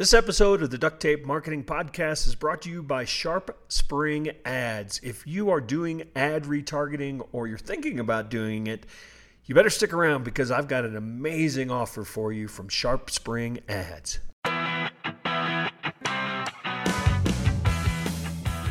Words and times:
This 0.00 0.14
episode 0.14 0.62
of 0.62 0.70
the 0.70 0.78
Duct 0.78 0.98
Tape 0.98 1.26
Marketing 1.26 1.62
Podcast 1.62 2.26
is 2.26 2.34
brought 2.34 2.62
to 2.62 2.70
you 2.70 2.82
by 2.82 3.04
Sharp 3.04 3.54
Spring 3.68 4.30
Ads. 4.46 5.00
If 5.02 5.26
you 5.26 5.50
are 5.50 5.60
doing 5.60 6.04
ad 6.16 6.44
retargeting 6.44 7.28
or 7.32 7.46
you're 7.46 7.58
thinking 7.58 8.00
about 8.00 8.30
doing 8.30 8.66
it, 8.66 8.86
you 9.44 9.54
better 9.54 9.68
stick 9.68 9.92
around 9.92 10.24
because 10.24 10.50
I've 10.50 10.68
got 10.68 10.86
an 10.86 10.96
amazing 10.96 11.70
offer 11.70 12.02
for 12.02 12.32
you 12.32 12.48
from 12.48 12.68
SharpSpring 12.68 13.60
Ads. 13.68 14.20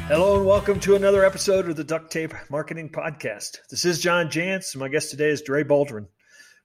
Hello 0.08 0.38
and 0.38 0.48
welcome 0.48 0.80
to 0.80 0.96
another 0.96 1.24
episode 1.24 1.70
of 1.70 1.76
the 1.76 1.84
Duct 1.84 2.12
Tape 2.12 2.34
Marketing 2.50 2.90
Podcast. 2.90 3.60
This 3.70 3.86
is 3.86 4.00
John 4.00 4.30
Jantsch. 4.30 4.76
My 4.76 4.88
guest 4.88 5.12
today 5.12 5.30
is 5.30 5.44
Dre 5.44 5.62
Baldwin. 5.62 6.08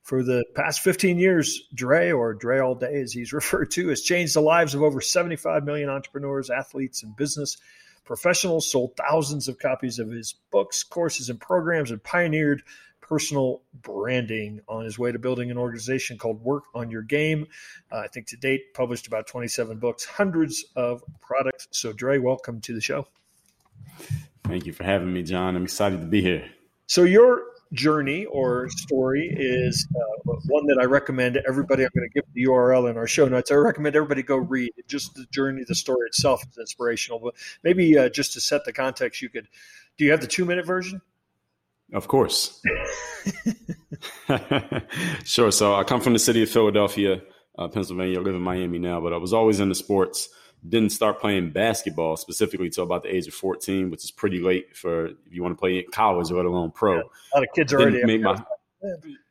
For 0.04 0.22
the 0.22 0.44
past 0.54 0.80
15 0.80 1.18
years, 1.18 1.62
Dre, 1.72 2.12
or 2.12 2.34
Dre 2.34 2.58
All 2.58 2.74
Day 2.74 3.00
as 3.00 3.12
he's 3.14 3.32
referred 3.32 3.70
to, 3.72 3.88
has 3.88 4.02
changed 4.02 4.36
the 4.36 4.42
lives 4.42 4.74
of 4.74 4.82
over 4.82 5.00
75 5.00 5.64
million 5.64 5.88
entrepreneurs, 5.88 6.50
athletes, 6.50 7.02
and 7.02 7.16
business 7.16 7.56
professionals, 8.04 8.70
sold 8.70 8.94
thousands 8.98 9.48
of 9.48 9.58
copies 9.58 9.98
of 9.98 10.10
his 10.10 10.34
books, 10.50 10.82
courses, 10.82 11.30
and 11.30 11.40
programs, 11.40 11.90
and 11.90 12.02
pioneered 12.02 12.62
personal 13.00 13.62
branding 13.80 14.60
on 14.68 14.84
his 14.84 14.98
way 14.98 15.10
to 15.10 15.18
building 15.18 15.50
an 15.50 15.56
organization 15.56 16.18
called 16.18 16.42
Work 16.42 16.64
on 16.74 16.90
Your 16.90 17.00
Game. 17.00 17.46
Uh, 17.90 18.00
I 18.00 18.08
think 18.08 18.26
to 18.26 18.36
date, 18.36 18.74
published 18.74 19.06
about 19.06 19.26
27 19.26 19.78
books, 19.78 20.04
hundreds 20.04 20.66
of 20.76 21.02
products. 21.22 21.68
So, 21.70 21.94
Dre, 21.94 22.18
welcome 22.18 22.60
to 22.60 22.74
the 22.74 22.80
show. 22.82 23.06
Thank 24.44 24.66
you 24.66 24.74
for 24.74 24.84
having 24.84 25.14
me, 25.14 25.22
John. 25.22 25.56
I'm 25.56 25.64
excited 25.64 26.00
to 26.00 26.06
be 26.06 26.20
here. 26.20 26.50
So, 26.88 27.04
your 27.04 27.53
journey 27.74 28.24
or 28.26 28.68
story 28.70 29.28
is 29.36 29.86
uh, 29.94 30.32
one 30.46 30.66
that 30.66 30.78
I 30.80 30.84
recommend 30.84 31.40
everybody. 31.46 31.84
I'm 31.84 31.90
going 31.94 32.08
to 32.08 32.14
give 32.14 32.24
the 32.32 32.44
URL 32.44 32.90
in 32.90 32.96
our 32.96 33.06
show 33.06 33.26
notes. 33.28 33.50
I 33.50 33.56
recommend 33.56 33.96
everybody 33.96 34.22
go 34.22 34.36
read. 34.36 34.72
Just 34.88 35.14
the 35.14 35.26
journey, 35.26 35.64
the 35.66 35.74
story 35.74 36.06
itself 36.06 36.42
is 36.50 36.58
inspirational. 36.58 37.18
But 37.18 37.34
maybe 37.62 37.98
uh, 37.98 38.08
just 38.08 38.32
to 38.34 38.40
set 38.40 38.64
the 38.64 38.72
context, 38.72 39.20
you 39.20 39.28
could. 39.28 39.48
Do 39.96 40.04
you 40.04 40.10
have 40.10 40.20
the 40.20 40.26
two 40.26 40.44
minute 40.44 40.66
version? 40.66 41.02
Of 41.92 42.08
course. 42.08 42.62
sure. 45.24 45.50
So 45.50 45.74
I 45.74 45.84
come 45.84 46.00
from 46.00 46.12
the 46.14 46.18
city 46.18 46.42
of 46.42 46.48
Philadelphia, 46.48 47.22
uh, 47.58 47.68
Pennsylvania. 47.68 48.18
I 48.18 48.22
live 48.22 48.34
in 48.34 48.42
Miami 48.42 48.78
now, 48.78 49.00
but 49.00 49.12
I 49.12 49.18
was 49.18 49.32
always 49.32 49.60
into 49.60 49.74
sports 49.74 50.28
didn't 50.68 50.90
start 50.90 51.20
playing 51.20 51.50
basketball 51.50 52.16
specifically 52.16 52.66
until 52.66 52.84
about 52.84 53.02
the 53.02 53.14
age 53.14 53.26
of 53.26 53.34
14, 53.34 53.90
which 53.90 54.04
is 54.04 54.10
pretty 54.10 54.40
late 54.40 54.76
for 54.76 55.06
if 55.06 55.16
you 55.30 55.42
want 55.42 55.56
to 55.56 55.60
play 55.60 55.78
in 55.78 55.84
college, 55.92 56.30
let 56.30 56.46
alone 56.46 56.70
pro. 56.70 56.96
Yeah, 56.96 57.02
a 57.02 57.36
lot 57.36 57.42
of 57.44 57.54
kids 57.54 57.74
already 57.74 58.04
make 58.04 58.22
my, 58.22 58.42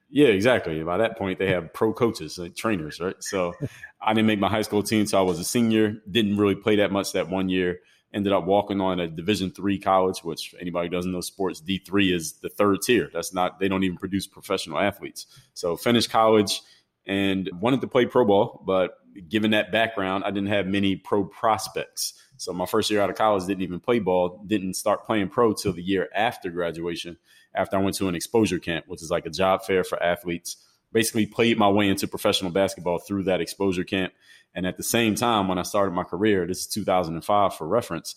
yeah, 0.09 0.27
exactly. 0.27 0.83
By 0.83 0.97
that 0.97 1.17
point, 1.17 1.39
they 1.39 1.47
have 1.47 1.73
pro 1.73 1.91
coaches, 1.91 2.37
like 2.37 2.55
trainers, 2.55 2.99
right? 2.99 3.15
So 3.19 3.53
I 4.01 4.13
didn't 4.13 4.27
make 4.27 4.39
my 4.39 4.49
high 4.49 4.61
school 4.61 4.83
team 4.83 5.07
so 5.07 5.17
I 5.17 5.21
was 5.21 5.39
a 5.39 5.43
senior. 5.43 5.95
Didn't 6.09 6.37
really 6.37 6.55
play 6.55 6.75
that 6.75 6.91
much 6.91 7.13
that 7.13 7.29
one 7.29 7.49
year. 7.49 7.79
Ended 8.13 8.31
up 8.31 8.45
walking 8.45 8.79
on 8.79 8.99
a 8.99 9.07
Division 9.07 9.49
three 9.49 9.79
college, 9.79 10.19
which 10.23 10.53
anybody 10.61 10.87
doesn't 10.87 11.11
know 11.11 11.21
sports, 11.21 11.59
D 11.59 11.79
three 11.79 12.13
is 12.13 12.33
the 12.33 12.49
third 12.49 12.83
tier. 12.83 13.09
That's 13.11 13.33
not 13.33 13.59
they 13.59 13.67
don't 13.67 13.83
even 13.83 13.97
produce 13.97 14.27
professional 14.27 14.77
athletes. 14.77 15.25
So 15.55 15.75
finished 15.75 16.11
college 16.11 16.61
and 17.07 17.49
wanted 17.59 17.81
to 17.81 17.87
play 17.87 18.05
pro 18.05 18.23
ball, 18.23 18.61
but 18.67 18.99
given 19.27 19.51
that 19.51 19.71
background, 19.71 20.23
I 20.23 20.31
didn't 20.31 20.49
have 20.49 20.67
many 20.67 20.95
pro 20.95 21.25
prospects. 21.25 22.13
So 22.37 22.53
my 22.53 22.65
first 22.65 22.89
year 22.89 23.01
out 23.01 23.09
of 23.09 23.15
college 23.15 23.45
didn't 23.45 23.63
even 23.63 23.79
play 23.79 23.99
ball, 23.99 24.43
didn't 24.45 24.75
start 24.75 25.05
playing 25.05 25.29
pro 25.29 25.53
till 25.53 25.73
the 25.73 25.83
year 25.83 26.09
after 26.15 26.49
graduation, 26.49 27.17
after 27.53 27.77
I 27.77 27.81
went 27.81 27.95
to 27.97 28.07
an 28.07 28.15
exposure 28.15 28.59
camp, 28.59 28.85
which 28.87 29.01
is 29.01 29.11
like 29.11 29.25
a 29.25 29.29
job 29.29 29.63
fair 29.63 29.83
for 29.83 30.01
athletes. 30.01 30.57
Basically 30.91 31.25
played 31.25 31.57
my 31.57 31.69
way 31.69 31.87
into 31.87 32.07
professional 32.07 32.51
basketball 32.51 32.99
through 32.99 33.23
that 33.23 33.41
exposure 33.41 33.83
camp. 33.83 34.13
And 34.53 34.67
at 34.67 34.77
the 34.77 34.83
same 34.83 35.15
time, 35.15 35.47
when 35.47 35.57
I 35.57 35.63
started 35.63 35.91
my 35.91 36.03
career, 36.03 36.45
this 36.45 36.59
is 36.59 36.67
2005 36.67 37.55
for 37.55 37.67
reference, 37.67 38.15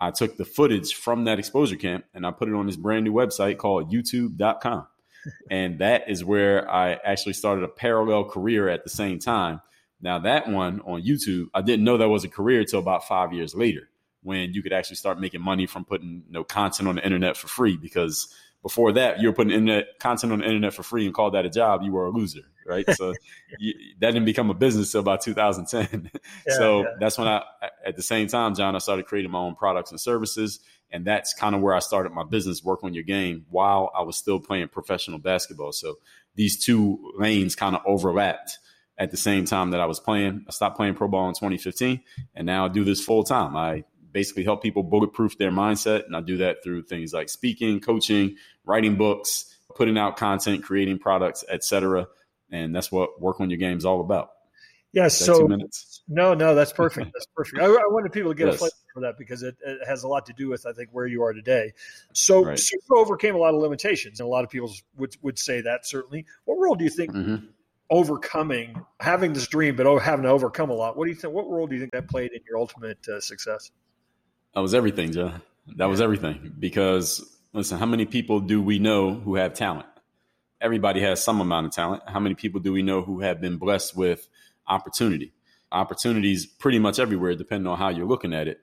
I 0.00 0.10
took 0.10 0.36
the 0.36 0.44
footage 0.44 0.94
from 0.94 1.24
that 1.24 1.38
exposure 1.38 1.76
camp 1.76 2.04
and 2.12 2.26
I 2.26 2.32
put 2.32 2.48
it 2.48 2.54
on 2.54 2.66
this 2.66 2.76
brand 2.76 3.04
new 3.04 3.12
website 3.12 3.58
called 3.58 3.92
youtube.com. 3.92 4.86
and 5.50 5.78
that 5.78 6.08
is 6.08 6.24
where 6.24 6.70
I 6.70 6.94
actually 6.94 7.32
started 7.34 7.64
a 7.64 7.68
parallel 7.68 8.24
career 8.24 8.68
at 8.68 8.84
the 8.84 8.90
same 8.90 9.18
time 9.18 9.60
now 10.00 10.18
that 10.20 10.48
one 10.48 10.80
on 10.80 11.02
YouTube, 11.02 11.46
I 11.54 11.62
didn't 11.62 11.84
know 11.84 11.96
that 11.96 12.08
was 12.08 12.24
a 12.24 12.28
career 12.28 12.60
until 12.60 12.80
about 12.80 13.06
five 13.06 13.32
years 13.32 13.54
later, 13.54 13.88
when 14.22 14.52
you 14.52 14.62
could 14.62 14.72
actually 14.72 14.96
start 14.96 15.20
making 15.20 15.40
money 15.40 15.66
from 15.66 15.84
putting 15.84 16.22
you 16.26 16.32
know 16.32 16.44
content 16.44 16.88
on 16.88 16.96
the 16.96 17.04
internet 17.04 17.36
for 17.36 17.48
free. 17.48 17.76
Because 17.76 18.32
before 18.62 18.92
that, 18.92 19.20
you 19.20 19.28
were 19.28 19.32
putting 19.32 19.52
internet 19.52 19.98
content 20.00 20.32
on 20.32 20.40
the 20.40 20.44
internet 20.44 20.74
for 20.74 20.82
free 20.82 21.06
and 21.06 21.14
called 21.14 21.34
that 21.34 21.46
a 21.46 21.50
job, 21.50 21.82
you 21.82 21.92
were 21.92 22.06
a 22.06 22.10
loser, 22.10 22.42
right? 22.66 22.84
So 22.94 23.14
you, 23.58 23.74
that 24.00 24.10
didn't 24.10 24.24
become 24.24 24.50
a 24.50 24.54
business 24.54 24.88
until 24.88 25.00
about 25.00 25.22
2010. 25.22 26.10
Yeah, 26.46 26.54
so 26.56 26.82
yeah. 26.82 26.88
that's 26.98 27.16
when 27.16 27.28
I, 27.28 27.42
at 27.86 27.96
the 27.96 28.02
same 28.02 28.26
time, 28.26 28.54
John, 28.54 28.74
I 28.74 28.78
started 28.78 29.06
creating 29.06 29.30
my 29.30 29.38
own 29.38 29.54
products 29.54 29.92
and 29.92 30.00
services. 30.00 30.60
And 30.90 31.04
that's 31.04 31.34
kind 31.34 31.54
of 31.54 31.60
where 31.60 31.74
I 31.74 31.80
started 31.80 32.12
my 32.12 32.24
business, 32.24 32.62
work 32.62 32.84
on 32.84 32.94
your 32.94 33.02
game, 33.02 33.44
while 33.50 33.90
I 33.96 34.02
was 34.02 34.16
still 34.16 34.40
playing 34.40 34.68
professional 34.68 35.18
basketball. 35.18 35.72
So 35.72 35.96
these 36.36 36.62
two 36.62 37.12
lanes 37.16 37.56
kind 37.56 37.74
of 37.74 37.82
overlapped 37.86 38.58
at 38.98 39.10
the 39.10 39.16
same 39.16 39.44
time 39.44 39.70
that 39.70 39.80
I 39.80 39.86
was 39.86 40.00
playing. 40.00 40.44
I 40.48 40.52
stopped 40.52 40.76
playing 40.76 40.94
pro 40.94 41.08
ball 41.08 41.28
in 41.28 41.34
2015, 41.34 42.00
and 42.34 42.46
now 42.46 42.64
I 42.64 42.68
do 42.68 42.84
this 42.84 43.04
full 43.04 43.24
time. 43.24 43.56
I 43.56 43.84
basically 44.12 44.44
help 44.44 44.62
people 44.62 44.82
bulletproof 44.82 45.36
their 45.38 45.50
mindset, 45.50 46.06
and 46.06 46.16
I 46.16 46.20
do 46.20 46.38
that 46.38 46.62
through 46.64 46.84
things 46.84 47.12
like 47.12 47.28
speaking, 47.28 47.80
coaching, 47.80 48.36
writing 48.64 48.96
books, 48.96 49.54
putting 49.74 49.98
out 49.98 50.16
content, 50.16 50.64
creating 50.64 50.98
products, 50.98 51.44
etc. 51.48 52.06
And 52.50 52.74
that's 52.74 52.90
what 52.90 53.20
work 53.20 53.40
on 53.40 53.50
your 53.50 53.58
game 53.58 53.76
is 53.76 53.84
all 53.84 54.00
about. 54.00 54.30
Yes. 54.92 55.20
Yeah, 55.20 55.34
so 55.34 55.48
no, 56.08 56.32
no, 56.32 56.54
that's 56.54 56.72
perfect. 56.72 57.10
That's 57.12 57.26
perfect. 57.36 57.60
I, 57.60 57.66
I 57.66 57.84
wanted 57.88 58.12
people 58.12 58.30
to 58.30 58.34
get 58.34 58.46
yes. 58.46 58.54
a 58.54 58.58
flavor 58.58 58.74
for 58.94 59.00
that 59.00 59.18
because 59.18 59.42
it, 59.42 59.56
it, 59.62 59.86
has 59.86 60.04
a 60.04 60.08
lot 60.08 60.24
to 60.26 60.32
do 60.32 60.48
with 60.48 60.64
I 60.64 60.72
think 60.72 60.88
where 60.92 61.06
you 61.06 61.22
are 61.22 61.34
today. 61.34 61.74
So, 62.14 62.44
right. 62.44 62.58
so 62.58 62.76
you 62.88 62.96
overcame 62.96 63.34
a 63.34 63.38
lot 63.38 63.54
of 63.54 63.60
limitations, 63.60 64.20
and 64.20 64.26
a 64.26 64.30
lot 64.30 64.44
of 64.44 64.48
people 64.48 64.72
would 64.96 65.14
would 65.20 65.38
say 65.38 65.60
that 65.60 65.84
certainly. 65.84 66.24
What 66.46 66.54
role 66.54 66.76
do 66.76 66.84
you 66.84 66.90
think 66.90 67.12
mm-hmm 67.12 67.46
overcoming 67.90 68.84
having 69.00 69.32
this 69.32 69.46
dream, 69.46 69.76
but 69.76 69.86
having 70.00 70.24
to 70.24 70.28
overcome 70.28 70.70
a 70.70 70.74
lot. 70.74 70.96
What 70.96 71.04
do 71.04 71.10
you 71.10 71.16
think? 71.16 71.32
What 71.32 71.48
role 71.48 71.66
do 71.66 71.74
you 71.74 71.80
think 71.80 71.92
that 71.92 72.08
played 72.08 72.32
in 72.32 72.40
your 72.48 72.58
ultimate 72.58 73.06
uh, 73.08 73.20
success? 73.20 73.70
That 74.54 74.60
was 74.60 74.74
everything, 74.74 75.12
Joe. 75.12 75.32
That 75.76 75.86
was 75.86 76.00
everything. 76.00 76.54
Because 76.58 77.38
listen, 77.52 77.78
how 77.78 77.86
many 77.86 78.06
people 78.06 78.40
do 78.40 78.62
we 78.62 78.78
know 78.78 79.14
who 79.14 79.36
have 79.36 79.54
talent? 79.54 79.86
Everybody 80.60 81.00
has 81.00 81.22
some 81.22 81.40
amount 81.40 81.66
of 81.66 81.72
talent. 81.72 82.02
How 82.06 82.20
many 82.20 82.34
people 82.34 82.60
do 82.60 82.72
we 82.72 82.82
know 82.82 83.02
who 83.02 83.20
have 83.20 83.40
been 83.40 83.58
blessed 83.58 83.96
with 83.96 84.26
opportunity? 84.66 85.32
Opportunities 85.70 86.46
pretty 86.46 86.78
much 86.78 86.98
everywhere, 86.98 87.34
depending 87.34 87.66
on 87.66 87.78
how 87.78 87.90
you're 87.90 88.06
looking 88.06 88.32
at 88.32 88.48
it. 88.48 88.60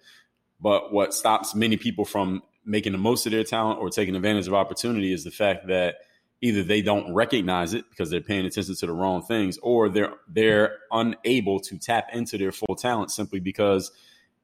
But 0.60 0.92
what 0.92 1.14
stops 1.14 1.54
many 1.54 1.78
people 1.78 2.06
from 2.06 2.42
making 2.66 2.94
the 2.94 2.98
most 2.98 3.26
of 3.26 3.32
their 3.32 3.44
talent 3.44 3.80
or 3.80 3.90
taking 3.90 4.16
advantage 4.16 4.48
of 4.48 4.54
opportunity 4.54 5.14
is 5.14 5.24
the 5.24 5.32
fact 5.32 5.68
that 5.68 5.96
either 6.44 6.62
they 6.64 6.82
don't 6.82 7.14
recognize 7.14 7.74
it 7.74 7.90
because 7.90 8.10
they're 8.10 8.22
paying 8.22 8.46
attention 8.46 8.76
to 8.76 8.86
the 8.86 8.92
wrong 8.92 9.22
things 9.22 9.58
or 9.64 9.90
they're 9.90 10.14
they're 10.28 10.78
unable 10.92 11.60
to 11.60 11.78
tap 11.78 12.10
into 12.14 12.38
their 12.38 12.52
full 12.52 12.76
talent 12.76 13.12
simply 13.12 13.40
because 13.40 13.92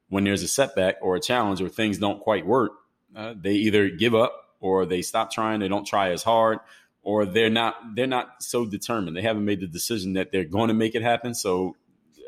when 0.08 0.24
there's 0.24 0.42
a 0.42 0.48
setback 0.48 0.96
or 1.02 1.14
a 1.16 1.20
challenge 1.20 1.60
or 1.60 1.68
things 1.68 1.98
don't 1.98 2.20
quite 2.20 2.46
work 2.46 2.72
uh, 3.14 3.34
they 3.36 3.52
either 3.52 3.88
give 3.88 4.14
up 4.14 4.56
or 4.60 4.86
they 4.86 5.02
stop 5.02 5.30
trying 5.30 5.60
they 5.60 5.68
don't 5.68 5.86
try 5.86 6.10
as 6.10 6.22
hard 6.22 6.58
or 7.02 7.24
they're 7.26 7.50
not 7.50 7.94
they're 7.94 8.06
not 8.06 8.42
so 8.42 8.66
determined. 8.66 9.16
They 9.16 9.22
haven't 9.22 9.44
made 9.44 9.60
the 9.60 9.66
decision 9.66 10.14
that 10.14 10.32
they're 10.32 10.44
going 10.44 10.68
to 10.68 10.74
make 10.74 10.94
it 10.94 11.02
happen. 11.02 11.34
So 11.34 11.76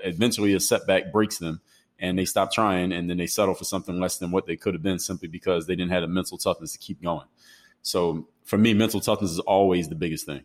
eventually 0.03 0.55
a 0.55 0.61
setback 0.61 1.13
breaks 1.13 1.39
them 1.39 1.61
and 1.99 2.19
they 2.19 2.25
stop 2.25 2.53
trying 2.53 2.93
and 2.93 3.09
then 3.09 3.19
they 3.19 3.27
settle 3.27 3.55
for 3.55 3.65
something 3.65 4.01
less 4.01 4.19
than 4.19 4.31
what 4.31 4.47
they 4.47 4.57
could 4.57 4.75
have 4.75 4.83
been 4.83 4.99
simply 4.99 5.29
because 5.29 5.67
they 5.67 5.77
didn't 5.77 5.93
have 5.93 6.03
the 6.03 6.09
mental 6.09 6.39
toughness 6.39 6.73
to 6.73 6.79
keep 6.79 7.03
going. 7.03 7.27
So 7.83 8.29
for 8.45 8.59
me, 8.59 8.75
mental 8.75 9.01
toughness 9.01 9.31
is 9.31 9.39
always 9.39 9.89
the 9.89 9.95
biggest 9.95 10.27
thing. 10.27 10.45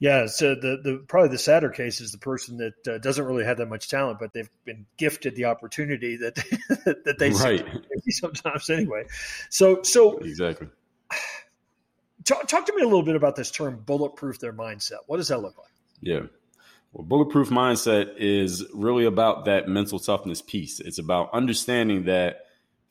Yeah, 0.00 0.26
so 0.26 0.54
the 0.54 0.80
the 0.82 1.04
probably 1.08 1.30
the 1.30 1.38
sadder 1.38 1.70
case 1.70 2.00
is 2.00 2.12
the 2.12 2.18
person 2.18 2.58
that 2.58 2.88
uh, 2.88 2.98
doesn't 2.98 3.24
really 3.24 3.44
have 3.44 3.56
that 3.56 3.66
much 3.66 3.88
talent, 3.88 4.20
but 4.20 4.32
they've 4.32 4.50
been 4.64 4.86
gifted 4.96 5.34
the 5.34 5.46
opportunity 5.46 6.16
that 6.16 6.36
that 7.04 7.16
they 7.18 7.30
right. 7.30 7.66
sometimes 8.10 8.70
anyway. 8.70 9.04
So 9.50 9.82
so 9.82 10.18
exactly. 10.18 10.68
Talk, 12.24 12.46
talk 12.46 12.66
to 12.66 12.74
me 12.76 12.82
a 12.82 12.84
little 12.84 13.02
bit 13.02 13.16
about 13.16 13.36
this 13.36 13.50
term 13.50 13.82
bulletproof 13.84 14.38
their 14.38 14.52
mindset. 14.52 14.98
What 15.06 15.16
does 15.16 15.28
that 15.28 15.40
look 15.40 15.56
like? 15.56 15.72
Yeah. 16.00 16.26
Well, 16.92 17.04
bulletproof 17.04 17.48
mindset 17.48 18.14
is 18.18 18.64
really 18.74 19.04
about 19.04 19.46
that 19.46 19.68
mental 19.68 19.98
toughness 19.98 20.42
piece. 20.42 20.78
It's 20.78 20.98
about 20.98 21.30
understanding 21.32 22.04
that 22.04 22.46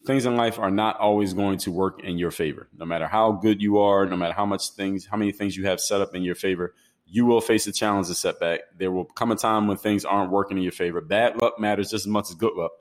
things 0.06 0.26
in 0.26 0.36
life 0.36 0.60
are 0.60 0.72
not 0.72 1.00
always 1.00 1.34
going 1.34 1.58
to 1.60 1.72
work 1.72 2.04
in 2.04 2.18
your 2.18 2.32
favor. 2.32 2.68
No 2.78 2.86
matter 2.86 3.08
how 3.08 3.34
good 3.34 3.62
you 3.62 3.80
are, 3.80 4.06
no 4.06 4.16
matter 4.16 4.34
how 4.34 4.46
much 4.46 4.70
things, 4.72 5.06
how 5.06 5.18
many 5.18 5.32
things 5.32 5.58
you 5.58 5.66
have 5.66 5.80
set 5.80 6.02
up 6.02 6.16
in 6.16 6.24
your 6.24 6.36
favor, 6.36 6.74
you 7.06 7.26
will 7.26 7.42
face 7.42 7.68
a 7.68 7.72
challenge, 7.72 8.10
a 8.10 8.16
setback. 8.16 8.62
There 8.78 8.92
will 8.92 9.06
come 9.06 9.32
a 9.32 9.36
time 9.36 9.68
when 9.68 9.78
things 9.78 10.06
aren't 10.06 10.32
working 10.32 10.58
in 10.58 10.64
your 10.64 10.72
favor. 10.72 11.02
Bad 11.02 11.38
luck 11.38 11.60
matters 11.60 11.92
just 11.92 12.06
as 12.06 12.12
much 12.12 12.30
as 12.30 12.36
good 12.36 12.54
luck. 12.54 12.72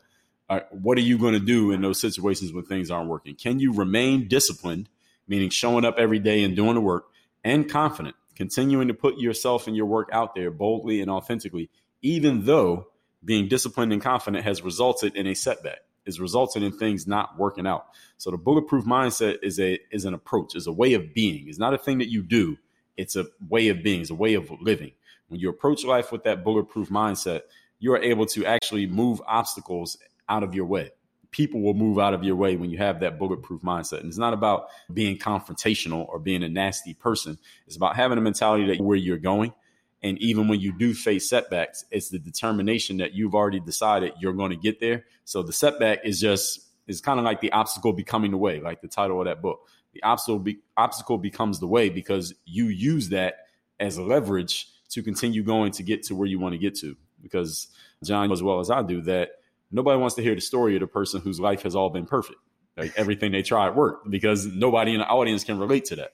what 0.70 0.98
are 0.98 1.02
you 1.02 1.18
going 1.18 1.34
to 1.34 1.40
do 1.40 1.72
in 1.72 1.82
those 1.82 2.00
situations 2.00 2.52
when 2.52 2.64
things 2.64 2.90
aren't 2.90 3.08
working? 3.08 3.34
Can 3.34 3.58
you 3.58 3.72
remain 3.72 4.28
disciplined, 4.28 4.88
meaning 5.26 5.50
showing 5.50 5.84
up 5.84 5.96
every 5.98 6.18
day 6.18 6.44
and 6.44 6.54
doing 6.54 6.74
the 6.74 6.80
work, 6.80 7.06
and 7.42 7.68
confident, 7.68 8.16
continuing 8.34 8.88
to 8.88 8.94
put 8.94 9.18
yourself 9.18 9.66
and 9.66 9.76
your 9.76 9.86
work 9.86 10.08
out 10.12 10.34
there 10.34 10.50
boldly 10.50 11.00
and 11.00 11.10
authentically, 11.10 11.70
even 12.02 12.44
though 12.44 12.88
being 13.24 13.48
disciplined 13.48 13.92
and 13.92 14.02
confident 14.02 14.44
has 14.44 14.62
resulted 14.62 15.16
in 15.16 15.26
a 15.26 15.34
setback 15.34 15.80
is 16.06 16.20
resulting 16.20 16.62
in 16.62 16.72
things 16.72 17.06
not 17.06 17.38
working 17.38 17.66
out. 17.66 17.86
So 18.16 18.30
the 18.30 18.38
bulletproof 18.38 18.84
mindset 18.84 19.38
is 19.42 19.60
a 19.60 19.78
is 19.90 20.04
an 20.04 20.14
approach, 20.14 20.54
is 20.54 20.66
a 20.66 20.72
way 20.72 20.94
of 20.94 21.12
being. 21.12 21.48
It's 21.48 21.58
not 21.58 21.74
a 21.74 21.78
thing 21.78 21.98
that 21.98 22.10
you 22.10 22.22
do. 22.22 22.56
It's 22.96 23.16
a 23.16 23.26
way 23.48 23.68
of 23.68 23.82
being. 23.82 24.00
It's 24.00 24.10
a 24.10 24.14
way 24.14 24.34
of 24.34 24.50
living. 24.60 24.92
When 25.28 25.40
you 25.40 25.48
approach 25.48 25.84
life 25.84 26.12
with 26.12 26.24
that 26.24 26.44
bulletproof 26.44 26.88
mindset, 26.88 27.42
you 27.78 27.92
are 27.92 28.02
able 28.02 28.26
to 28.26 28.46
actually 28.46 28.86
move 28.86 29.20
obstacles 29.26 29.98
out 30.28 30.42
of 30.42 30.54
your 30.54 30.64
way. 30.64 30.90
People 31.30 31.60
will 31.60 31.74
move 31.74 31.98
out 31.98 32.14
of 32.14 32.24
your 32.24 32.36
way 32.36 32.56
when 32.56 32.70
you 32.70 32.78
have 32.78 33.00
that 33.00 33.18
bulletproof 33.18 33.60
mindset. 33.60 34.00
And 34.00 34.08
it's 34.08 34.16
not 34.16 34.32
about 34.32 34.68
being 34.92 35.18
confrontational 35.18 36.08
or 36.08 36.18
being 36.18 36.42
a 36.42 36.48
nasty 36.48 36.94
person. 36.94 37.38
It's 37.66 37.76
about 37.76 37.96
having 37.96 38.16
a 38.16 38.22
mentality 38.22 38.66
that 38.68 38.82
where 38.82 38.96
you're 38.96 39.18
going 39.18 39.52
and 40.02 40.18
even 40.18 40.48
when 40.48 40.60
you 40.60 40.72
do 40.72 40.94
face 40.94 41.28
setbacks, 41.28 41.84
it's 41.90 42.10
the 42.10 42.18
determination 42.18 42.98
that 42.98 43.14
you've 43.14 43.34
already 43.34 43.60
decided 43.60 44.12
you're 44.20 44.32
going 44.32 44.50
to 44.50 44.56
get 44.56 44.80
there. 44.80 45.04
So 45.24 45.42
the 45.42 45.52
setback 45.52 46.00
is 46.04 46.20
just 46.20 46.60
is 46.86 47.00
kind 47.00 47.18
of 47.18 47.24
like 47.24 47.40
the 47.40 47.52
obstacle 47.52 47.92
becoming 47.92 48.30
the 48.30 48.36
way, 48.36 48.60
like 48.60 48.80
the 48.80 48.88
title 48.88 49.20
of 49.20 49.26
that 49.26 49.42
book. 49.42 49.60
The 49.94 50.02
obstacle 50.02 50.38
be, 50.38 50.58
obstacle 50.76 51.18
becomes 51.18 51.58
the 51.58 51.66
way 51.66 51.88
because 51.88 52.34
you 52.44 52.66
use 52.66 53.08
that 53.08 53.46
as 53.80 53.98
leverage 53.98 54.68
to 54.90 55.02
continue 55.02 55.42
going 55.42 55.72
to 55.72 55.82
get 55.82 56.04
to 56.04 56.14
where 56.14 56.28
you 56.28 56.38
want 56.38 56.52
to 56.52 56.58
get 56.58 56.76
to. 56.76 56.96
Because 57.22 57.68
John, 58.04 58.30
as 58.30 58.42
well 58.42 58.60
as 58.60 58.70
I 58.70 58.82
do, 58.82 59.00
that 59.02 59.30
nobody 59.72 59.98
wants 59.98 60.14
to 60.16 60.22
hear 60.22 60.34
the 60.34 60.40
story 60.40 60.76
of 60.76 60.80
the 60.80 60.86
person 60.86 61.20
whose 61.20 61.40
life 61.40 61.62
has 61.62 61.74
all 61.74 61.90
been 61.90 62.06
perfect. 62.06 62.38
Like 62.76 62.92
everything 62.96 63.32
they 63.32 63.42
tried 63.42 63.70
worked 63.70 64.10
because 64.10 64.46
nobody 64.46 64.92
in 64.92 65.00
the 65.00 65.06
audience 65.06 65.44
can 65.44 65.58
relate 65.58 65.86
to 65.86 65.96
that 65.96 66.12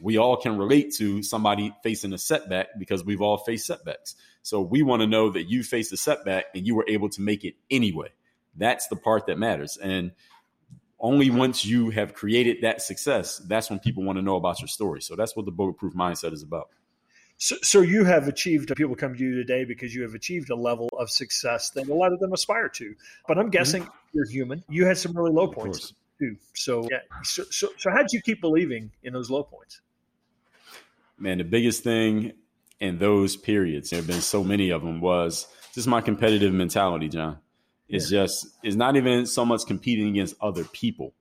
we 0.00 0.18
all 0.18 0.36
can 0.36 0.58
relate 0.58 0.92
to 0.94 1.22
somebody 1.22 1.74
facing 1.82 2.12
a 2.12 2.18
setback 2.18 2.68
because 2.78 3.04
we've 3.04 3.20
all 3.20 3.38
faced 3.38 3.66
setbacks. 3.66 4.16
So 4.42 4.60
we 4.60 4.82
want 4.82 5.00
to 5.02 5.06
know 5.06 5.30
that 5.30 5.44
you 5.44 5.62
faced 5.62 5.92
a 5.92 5.96
setback 5.96 6.46
and 6.54 6.66
you 6.66 6.74
were 6.74 6.84
able 6.88 7.08
to 7.10 7.20
make 7.20 7.44
it 7.44 7.54
anyway. 7.70 8.08
That's 8.56 8.88
the 8.88 8.96
part 8.96 9.26
that 9.26 9.38
matters. 9.38 9.76
And 9.76 10.12
only 10.98 11.30
once 11.30 11.64
you 11.64 11.90
have 11.90 12.14
created 12.14 12.58
that 12.62 12.82
success, 12.82 13.38
that's 13.38 13.70
when 13.70 13.78
people 13.78 14.04
want 14.04 14.18
to 14.18 14.22
know 14.22 14.36
about 14.36 14.60
your 14.60 14.68
story. 14.68 15.00
So 15.00 15.16
that's 15.16 15.36
what 15.36 15.46
the 15.46 15.52
bulletproof 15.52 15.94
mindset 15.94 16.32
is 16.32 16.42
about. 16.42 16.68
So, 17.36 17.56
so 17.62 17.80
you 17.80 18.04
have 18.04 18.28
achieved, 18.28 18.74
people 18.76 18.94
come 18.94 19.14
to 19.14 19.20
you 19.20 19.34
today 19.34 19.64
because 19.64 19.94
you 19.94 20.02
have 20.02 20.14
achieved 20.14 20.50
a 20.50 20.56
level 20.56 20.88
of 20.98 21.10
success 21.10 21.70
that 21.70 21.88
a 21.88 21.94
lot 21.94 22.12
of 22.12 22.20
them 22.20 22.32
aspire 22.32 22.68
to. 22.68 22.94
But 23.26 23.38
I'm 23.38 23.50
guessing 23.50 23.82
mm-hmm. 23.82 23.92
you're 24.12 24.28
human. 24.28 24.64
You 24.68 24.86
had 24.86 24.98
some 24.98 25.16
really 25.16 25.32
low 25.32 25.48
points 25.48 25.94
too. 26.18 26.36
So, 26.54 26.86
yeah. 26.90 26.98
So, 27.22 27.44
so, 27.50 27.68
so 27.78 27.90
how 27.90 27.98
did 27.98 28.12
you 28.12 28.20
keep 28.20 28.40
believing 28.40 28.90
in 29.02 29.12
those 29.12 29.30
low 29.30 29.42
points? 29.42 29.80
man, 31.18 31.38
the 31.38 31.44
biggest 31.44 31.84
thing 31.84 32.32
in 32.80 32.98
those 32.98 33.36
periods, 33.36 33.90
there 33.90 33.98
have 33.98 34.06
been 34.06 34.20
so 34.20 34.42
many 34.42 34.70
of 34.70 34.82
them, 34.82 35.00
was 35.00 35.46
just 35.74 35.86
my 35.86 36.00
competitive 36.00 36.52
mentality, 36.52 37.08
John. 37.08 37.38
It's 37.88 38.10
yeah. 38.10 38.22
just, 38.22 38.46
it's 38.62 38.76
not 38.76 38.96
even 38.96 39.26
so 39.26 39.44
much 39.44 39.66
competing 39.66 40.08
against 40.08 40.34
other 40.40 40.64
people. 40.64 41.14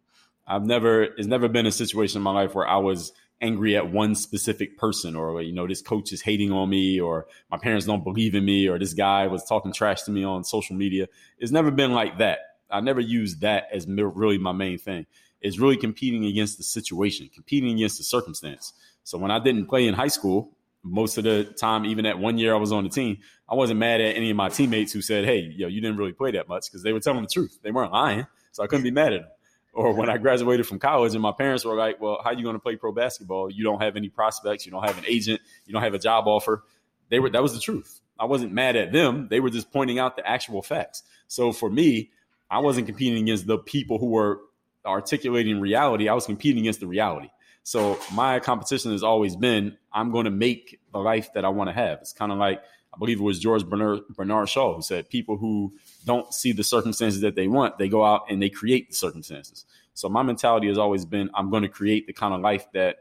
I've 0.47 0.65
never, 0.65 1.03
it's 1.03 1.27
never 1.27 1.47
been 1.47 1.65
a 1.65 1.71
situation 1.71 2.17
in 2.17 2.23
my 2.23 2.31
life 2.31 2.55
where 2.55 2.67
I 2.67 2.77
was 2.77 3.13
angry 3.41 3.75
at 3.75 3.91
one 3.91 4.15
specific 4.15 4.77
person 4.77 5.15
or, 5.15 5.41
you 5.41 5.53
know, 5.53 5.67
this 5.67 5.81
coach 5.81 6.11
is 6.13 6.21
hating 6.21 6.51
on 6.51 6.69
me 6.69 6.99
or 6.99 7.27
my 7.51 7.57
parents 7.57 7.85
don't 7.85 8.03
believe 8.03 8.35
in 8.35 8.45
me 8.45 8.67
or 8.67 8.79
this 8.79 8.93
guy 8.93 9.27
was 9.27 9.43
talking 9.45 9.73
trash 9.73 10.03
to 10.03 10.11
me 10.11 10.23
on 10.23 10.43
social 10.43 10.75
media. 10.75 11.07
It's 11.37 11.51
never 11.51 11.71
been 11.71 11.91
like 11.91 12.17
that. 12.19 12.39
I 12.73 12.81
never 12.81 12.99
used 12.99 13.41
that 13.41 13.67
as 13.71 13.87
really 13.87 14.37
my 14.37 14.51
main 14.51 14.77
thing. 14.77 15.05
It's 15.41 15.59
really 15.59 15.77
competing 15.77 16.25
against 16.25 16.57
the 16.57 16.63
situation, 16.63 17.29
competing 17.33 17.75
against 17.75 17.97
the 17.97 18.03
circumstance. 18.03 18.73
So 19.03 19.17
when 19.17 19.31
I 19.31 19.39
didn't 19.39 19.67
play 19.67 19.87
in 19.87 19.93
high 19.93 20.07
school, 20.07 20.57
most 20.83 21.17
of 21.17 21.23
the 21.23 21.43
time, 21.43 21.85
even 21.85 22.05
that 22.05 22.19
one 22.19 22.37
year 22.37 22.53
I 22.53 22.57
was 22.57 22.71
on 22.71 22.83
the 22.83 22.89
team, 22.89 23.19
I 23.47 23.55
wasn't 23.55 23.79
mad 23.79 24.01
at 24.01 24.15
any 24.15 24.29
of 24.29 24.37
my 24.37 24.49
teammates 24.49 24.91
who 24.91 25.01
said, 25.01 25.25
"Hey, 25.25 25.39
yo, 25.55 25.67
you 25.67 25.81
didn't 25.81 25.97
really 25.97 26.13
play 26.13 26.31
that 26.31 26.47
much," 26.47 26.69
because 26.69 26.83
they 26.83 26.91
were 26.91 26.99
telling 26.99 27.21
the 27.21 27.29
truth. 27.29 27.59
They 27.61 27.71
weren't 27.71 27.91
lying, 27.91 28.25
so 28.51 28.63
I 28.63 28.67
couldn't 28.67 28.83
be 28.83 28.91
mad 28.91 29.13
at 29.13 29.21
them. 29.21 29.29
Or 29.73 29.93
when 29.93 30.09
I 30.09 30.17
graduated 30.17 30.67
from 30.67 30.79
college, 30.79 31.13
and 31.13 31.21
my 31.21 31.31
parents 31.31 31.65
were 31.65 31.75
like, 31.75 32.01
"Well, 32.01 32.19
how 32.23 32.31
are 32.31 32.33
you 32.33 32.43
going 32.43 32.55
to 32.55 32.59
play 32.59 32.75
pro 32.75 32.91
basketball? 32.91 33.49
You 33.49 33.63
don't 33.63 33.81
have 33.81 33.95
any 33.95 34.09
prospects. 34.09 34.65
You 34.65 34.71
don't 34.71 34.83
have 34.83 34.97
an 34.97 35.05
agent. 35.07 35.41
You 35.65 35.73
don't 35.73 35.81
have 35.81 35.93
a 35.93 35.99
job 35.99 36.27
offer." 36.27 36.63
They 37.09 37.19
were 37.19 37.29
that 37.29 37.41
was 37.41 37.53
the 37.53 37.59
truth. 37.59 38.01
I 38.19 38.25
wasn't 38.25 38.53
mad 38.53 38.75
at 38.75 38.91
them. 38.91 39.27
They 39.29 39.39
were 39.39 39.49
just 39.49 39.71
pointing 39.71 39.99
out 39.99 40.15
the 40.15 40.27
actual 40.27 40.61
facts. 40.61 41.03
So 41.27 41.51
for 41.51 41.69
me, 41.69 42.11
I 42.49 42.59
wasn't 42.59 42.87
competing 42.87 43.23
against 43.23 43.47
the 43.47 43.57
people 43.57 43.97
who 43.97 44.07
were 44.07 44.41
articulating 44.85 45.59
reality. 45.59 46.09
I 46.09 46.13
was 46.13 46.25
competing 46.25 46.61
against 46.61 46.79
the 46.79 46.87
reality. 46.87 47.29
So 47.63 47.97
my 48.13 48.39
competition 48.39 48.91
has 48.91 49.03
always 49.03 49.35
been 49.35 49.77
I'm 49.91 50.11
going 50.11 50.25
to 50.25 50.31
make 50.31 50.79
the 50.91 50.99
life 50.99 51.33
that 51.33 51.45
I 51.45 51.49
want 51.49 51.69
to 51.69 51.73
have. 51.73 51.99
It's 51.99 52.13
kind 52.13 52.31
of 52.31 52.37
like 52.37 52.61
I 52.93 52.97
believe 52.99 53.19
it 53.19 53.23
was 53.23 53.39
George 53.39 53.65
Bernard, 53.65 54.01
Bernard 54.09 54.49
Shaw 54.49 54.75
who 54.75 54.81
said 54.81 55.09
people 55.09 55.37
who 55.37 55.73
don't 56.05 56.31
see 56.33 56.51
the 56.51 56.63
circumstances 56.63 57.21
that 57.21 57.35
they 57.35 57.47
want, 57.47 57.77
they 57.77 57.89
go 57.89 58.03
out 58.03 58.25
and 58.29 58.41
they 58.41 58.49
create 58.49 58.89
the 58.89 58.95
circumstances. 58.95 59.65
So 59.95 60.09
my 60.09 60.23
mentality 60.23 60.67
has 60.67 60.77
always 60.77 61.05
been 61.05 61.29
I'm 61.33 61.49
going 61.49 61.63
to 61.63 61.69
create 61.69 62.05
the 62.05 62.13
kind 62.13 62.33
of 62.33 62.41
life 62.41 62.65
that 62.73 62.97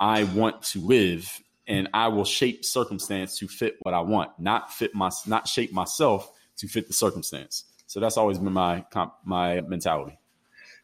I 0.00 0.24
want 0.24 0.62
to 0.62 0.80
live 0.80 1.42
and 1.66 1.88
I 1.92 2.08
will 2.08 2.24
shape 2.24 2.64
circumstance 2.64 3.38
to 3.38 3.46
fit 3.46 3.76
what 3.80 3.92
I 3.92 4.00
want, 4.00 4.30
not 4.38 4.72
fit 4.72 4.94
my 4.94 5.10
not 5.26 5.46
shape 5.46 5.72
myself 5.72 6.32
to 6.56 6.66
fit 6.66 6.88
the 6.88 6.94
circumstance. 6.94 7.64
So 7.88 8.00
that's 8.00 8.16
always 8.18 8.38
been 8.38 8.52
my 8.52 8.84
my 9.24 9.62
mentality. 9.62 10.18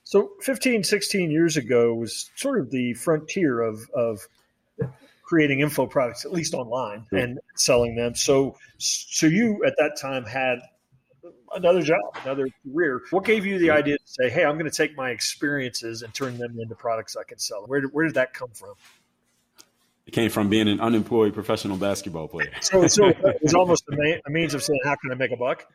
So 0.04 0.32
15, 0.42 0.84
16 0.84 1.30
years 1.30 1.56
ago 1.56 1.94
was 1.94 2.30
sort 2.34 2.58
of 2.58 2.70
the 2.70 2.92
frontier 2.94 3.60
of, 3.60 3.88
of 3.94 4.26
creating 5.22 5.60
info 5.60 5.86
products, 5.86 6.26
at 6.26 6.32
least 6.32 6.52
online, 6.52 7.06
and 7.10 7.38
selling 7.56 7.96
them. 7.96 8.14
So, 8.14 8.56
so 8.76 9.26
you 9.26 9.64
at 9.66 9.74
that 9.78 9.96
time 9.98 10.24
had 10.24 10.58
another 11.54 11.82
job, 11.82 12.00
another 12.22 12.48
career. 12.66 13.00
What 13.10 13.24
gave 13.24 13.46
you 13.46 13.58
the 13.58 13.70
idea 13.70 13.96
to 13.96 14.04
say, 14.06 14.30
"Hey, 14.30 14.44
I'm 14.44 14.58
going 14.58 14.70
to 14.70 14.76
take 14.76 14.96
my 14.96 15.10
experiences 15.10 16.02
and 16.02 16.12
turn 16.12 16.36
them 16.36 16.58
into 16.60 16.74
products 16.74 17.16
I 17.16 17.24
can 17.24 17.38
sell"? 17.38 17.64
Where 17.66 17.80
did, 17.80 17.92
where 17.92 18.04
did 18.04 18.14
that 18.14 18.34
come 18.34 18.50
from? 18.50 18.74
It 20.06 20.12
came 20.12 20.30
from 20.30 20.50
being 20.50 20.68
an 20.68 20.80
unemployed 20.80 21.32
professional 21.32 21.78
basketball 21.78 22.28
player. 22.28 22.52
so, 22.60 22.86
so 22.88 23.06
it 23.08 23.42
was 23.42 23.54
almost 23.54 23.84
a, 23.90 24.20
a 24.26 24.30
means 24.30 24.52
of 24.52 24.62
saying, 24.62 24.80
"How 24.84 24.96
can 24.96 25.12
I 25.12 25.14
make 25.14 25.32
a 25.32 25.36
buck?" 25.36 25.66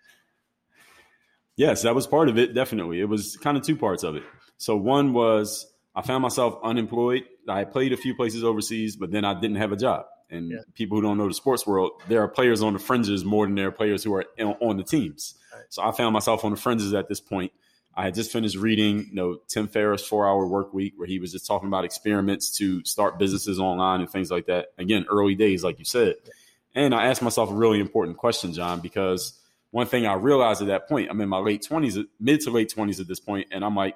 Yes, 1.59 1.81
that 1.81 1.93
was 1.93 2.07
part 2.07 2.29
of 2.29 2.37
it. 2.37 2.53
Definitely, 2.53 3.01
it 3.01 3.09
was 3.09 3.35
kind 3.35 3.57
of 3.57 3.63
two 3.63 3.75
parts 3.75 4.03
of 4.03 4.15
it. 4.15 4.23
So 4.55 4.77
one 4.77 5.11
was 5.11 5.67
I 5.93 6.01
found 6.01 6.21
myself 6.21 6.57
unemployed. 6.63 7.25
I 7.49 7.65
played 7.65 7.91
a 7.91 7.97
few 7.97 8.15
places 8.15 8.45
overseas, 8.45 8.95
but 8.95 9.11
then 9.11 9.25
I 9.25 9.37
didn't 9.37 9.57
have 9.57 9.73
a 9.73 9.75
job. 9.75 10.05
And 10.29 10.51
yeah. 10.51 10.59
people 10.73 10.97
who 10.97 11.01
don't 11.01 11.17
know 11.17 11.27
the 11.27 11.33
sports 11.33 11.67
world, 11.67 11.91
there 12.07 12.21
are 12.21 12.29
players 12.29 12.61
on 12.61 12.71
the 12.71 12.79
fringes 12.79 13.25
more 13.25 13.45
than 13.45 13.55
there 13.55 13.67
are 13.67 13.71
players 13.73 14.05
who 14.05 14.13
are 14.13 14.23
on 14.39 14.77
the 14.77 14.85
teams. 14.85 15.35
Right. 15.53 15.65
So 15.67 15.83
I 15.83 15.91
found 15.91 16.13
myself 16.13 16.45
on 16.45 16.51
the 16.51 16.57
fringes 16.57 16.93
at 16.93 17.09
this 17.09 17.19
point. 17.19 17.51
I 17.93 18.03
had 18.05 18.15
just 18.15 18.31
finished 18.31 18.55
reading, 18.55 19.07
you 19.09 19.15
know, 19.15 19.39
Tim 19.49 19.67
Ferriss' 19.67 20.07
Four 20.07 20.29
Hour 20.29 20.47
Work 20.47 20.73
Week, 20.73 20.93
where 20.95 21.07
he 21.07 21.19
was 21.19 21.33
just 21.33 21.45
talking 21.45 21.67
about 21.67 21.83
experiments 21.83 22.55
to 22.59 22.85
start 22.85 23.19
businesses 23.19 23.59
online 23.59 23.99
and 23.99 24.09
things 24.09 24.31
like 24.31 24.45
that. 24.45 24.67
Again, 24.77 25.05
early 25.09 25.35
days, 25.35 25.61
like 25.61 25.77
you 25.77 25.83
said. 25.83 26.15
And 26.73 26.95
I 26.95 27.07
asked 27.07 27.21
myself 27.21 27.51
a 27.51 27.53
really 27.53 27.81
important 27.81 28.15
question, 28.15 28.53
John, 28.53 28.79
because 28.79 29.33
one 29.71 29.87
thing 29.87 30.05
I 30.05 30.13
realized 30.13 30.61
at 30.61 30.67
that 30.67 30.87
point, 30.87 31.09
I'm 31.09 31.21
in 31.21 31.29
my 31.29 31.37
late 31.37 31.65
20s, 31.69 32.03
mid 32.19 32.41
to 32.41 32.51
late 32.51 32.73
20s 32.75 32.99
at 32.99 33.07
this 33.07 33.19
point, 33.19 33.47
and 33.51 33.63
I'm 33.63 33.75
like, 33.75 33.95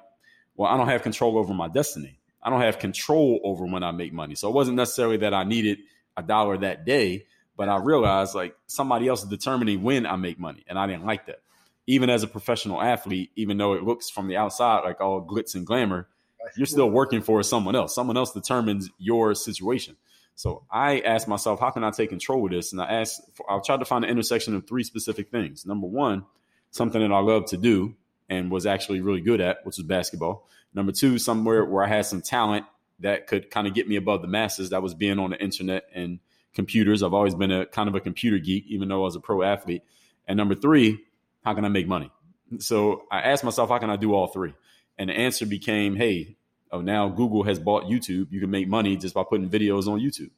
well, 0.56 0.70
I 0.70 0.76
don't 0.76 0.88
have 0.88 1.02
control 1.02 1.36
over 1.36 1.52
my 1.52 1.68
destiny. 1.68 2.20
I 2.42 2.50
don't 2.50 2.60
have 2.60 2.78
control 2.78 3.40
over 3.42 3.64
when 3.64 3.82
I 3.82 3.90
make 3.90 4.12
money. 4.12 4.34
So 4.34 4.48
it 4.48 4.54
wasn't 4.54 4.76
necessarily 4.76 5.16
that 5.18 5.34
I 5.34 5.44
needed 5.44 5.78
a 6.16 6.22
dollar 6.22 6.58
that 6.58 6.84
day, 6.84 7.26
but 7.56 7.68
I 7.68 7.78
realized 7.78 8.34
like 8.34 8.54
somebody 8.66 9.08
else 9.08 9.22
is 9.22 9.28
determining 9.28 9.82
when 9.82 10.06
I 10.06 10.16
make 10.16 10.38
money. 10.38 10.64
And 10.68 10.78
I 10.78 10.86
didn't 10.86 11.06
like 11.06 11.26
that. 11.26 11.40
Even 11.86 12.10
as 12.10 12.22
a 12.22 12.28
professional 12.28 12.80
athlete, 12.80 13.30
even 13.34 13.56
though 13.56 13.74
it 13.74 13.82
looks 13.82 14.10
from 14.10 14.28
the 14.28 14.36
outside 14.36 14.84
like 14.84 15.00
all 15.00 15.26
glitz 15.26 15.54
and 15.54 15.66
glamour, 15.66 16.08
you're 16.56 16.66
still 16.66 16.90
working 16.90 17.22
for 17.22 17.42
someone 17.42 17.74
else. 17.74 17.94
Someone 17.94 18.16
else 18.16 18.32
determines 18.32 18.90
your 18.98 19.34
situation. 19.34 19.96
So 20.34 20.64
I 20.70 21.00
asked 21.00 21.28
myself, 21.28 21.60
how 21.60 21.70
can 21.70 21.84
I 21.84 21.90
take 21.90 22.10
control 22.10 22.44
of 22.44 22.50
this? 22.50 22.72
And 22.72 22.80
I 22.80 22.86
asked, 22.86 23.22
I 23.48 23.58
tried 23.64 23.78
to 23.78 23.84
find 23.84 24.04
an 24.04 24.10
intersection 24.10 24.54
of 24.54 24.66
three 24.66 24.82
specific 24.82 25.30
things. 25.30 25.64
Number 25.64 25.86
one, 25.86 26.24
something 26.70 27.00
that 27.00 27.12
I 27.12 27.20
love 27.20 27.46
to 27.46 27.56
do 27.56 27.94
and 28.28 28.50
was 28.50 28.66
actually 28.66 29.00
really 29.00 29.20
good 29.20 29.40
at, 29.40 29.58
which 29.64 29.76
was 29.76 29.86
basketball. 29.86 30.48
Number 30.74 30.92
two, 30.92 31.18
somewhere 31.18 31.64
where 31.64 31.84
I 31.84 31.88
had 31.88 32.06
some 32.06 32.20
talent 32.20 32.66
that 33.00 33.26
could 33.26 33.50
kind 33.50 33.66
of 33.66 33.74
get 33.74 33.88
me 33.88 33.96
above 33.96 34.22
the 34.22 34.28
masses. 34.28 34.70
That 34.70 34.82
was 34.82 34.94
being 34.94 35.18
on 35.18 35.30
the 35.30 35.40
internet 35.40 35.84
and 35.94 36.18
computers. 36.52 37.02
I've 37.02 37.14
always 37.14 37.34
been 37.34 37.52
a 37.52 37.66
kind 37.66 37.88
of 37.88 37.94
a 37.94 38.00
computer 38.00 38.38
geek, 38.38 38.64
even 38.68 38.88
though 38.88 39.02
I 39.02 39.04
was 39.04 39.16
a 39.16 39.20
pro 39.20 39.42
athlete. 39.42 39.82
And 40.26 40.36
number 40.36 40.54
three, 40.54 41.00
how 41.44 41.54
can 41.54 41.64
I 41.64 41.68
make 41.68 41.86
money? 41.86 42.10
So 42.58 43.04
I 43.10 43.20
asked 43.20 43.44
myself, 43.44 43.68
how 43.68 43.78
can 43.78 43.90
I 43.90 43.96
do 43.96 44.14
all 44.14 44.26
three? 44.26 44.54
And 44.98 45.10
the 45.10 45.14
answer 45.14 45.46
became, 45.46 45.96
hey, 45.96 46.36
now 46.80 47.08
Google 47.08 47.42
has 47.44 47.58
bought 47.58 47.84
YouTube. 47.84 48.28
You 48.30 48.40
can 48.40 48.50
make 48.50 48.68
money 48.68 48.96
just 48.96 49.14
by 49.14 49.22
putting 49.28 49.48
videos 49.48 49.86
on 49.86 50.00
YouTube. 50.00 50.30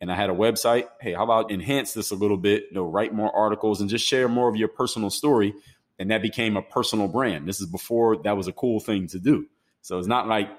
And 0.00 0.12
I 0.12 0.14
had 0.14 0.30
a 0.30 0.34
website. 0.34 0.86
Hey, 1.00 1.14
how 1.14 1.24
about 1.24 1.50
enhance 1.50 1.94
this 1.94 2.10
a 2.10 2.14
little 2.14 2.36
bit? 2.36 2.64
You 2.70 2.76
know, 2.76 2.84
write 2.84 3.14
more 3.14 3.34
articles 3.34 3.80
and 3.80 3.88
just 3.88 4.06
share 4.06 4.28
more 4.28 4.48
of 4.48 4.56
your 4.56 4.68
personal 4.68 5.10
story. 5.10 5.54
And 5.98 6.10
that 6.10 6.20
became 6.20 6.56
a 6.56 6.62
personal 6.62 7.08
brand. 7.08 7.48
This 7.48 7.60
is 7.60 7.66
before 7.66 8.18
that 8.18 8.36
was 8.36 8.48
a 8.48 8.52
cool 8.52 8.80
thing 8.80 9.06
to 9.08 9.18
do. 9.18 9.46
So 9.80 9.98
it's 9.98 10.08
not 10.08 10.28
like 10.28 10.50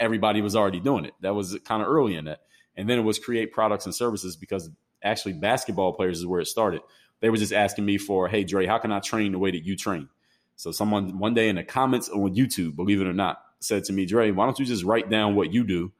everybody 0.00 0.40
was 0.40 0.56
already 0.56 0.80
doing 0.80 1.04
it. 1.04 1.14
That 1.20 1.34
was 1.34 1.56
kind 1.64 1.82
of 1.82 1.88
early 1.88 2.16
in 2.16 2.24
that. 2.24 2.40
And 2.76 2.88
then 2.88 2.98
it 2.98 3.02
was 3.02 3.18
create 3.18 3.52
products 3.52 3.84
and 3.84 3.94
services 3.94 4.36
because 4.36 4.70
actually 5.02 5.34
basketball 5.34 5.92
players 5.92 6.18
is 6.18 6.26
where 6.26 6.40
it 6.40 6.46
started. 6.46 6.80
They 7.20 7.30
were 7.30 7.36
just 7.36 7.52
asking 7.52 7.84
me 7.84 7.98
for, 7.98 8.28
hey, 8.28 8.44
Dre, 8.44 8.66
how 8.66 8.78
can 8.78 8.90
I 8.90 9.00
train 9.00 9.32
the 9.32 9.38
way 9.38 9.50
that 9.50 9.64
you 9.64 9.76
train? 9.76 10.08
So 10.56 10.72
someone 10.72 11.18
one 11.18 11.34
day 11.34 11.48
in 11.48 11.56
the 11.56 11.62
comments 11.62 12.08
on 12.08 12.34
YouTube, 12.34 12.76
believe 12.76 13.00
it 13.00 13.06
or 13.06 13.12
not, 13.12 13.42
said 13.60 13.84
to 13.84 13.92
me, 13.92 14.06
Dre, 14.06 14.30
why 14.30 14.44
don't 14.46 14.58
you 14.58 14.64
just 14.64 14.84
write 14.84 15.10
down 15.10 15.34
what 15.34 15.52
you 15.52 15.64
do 15.64 15.92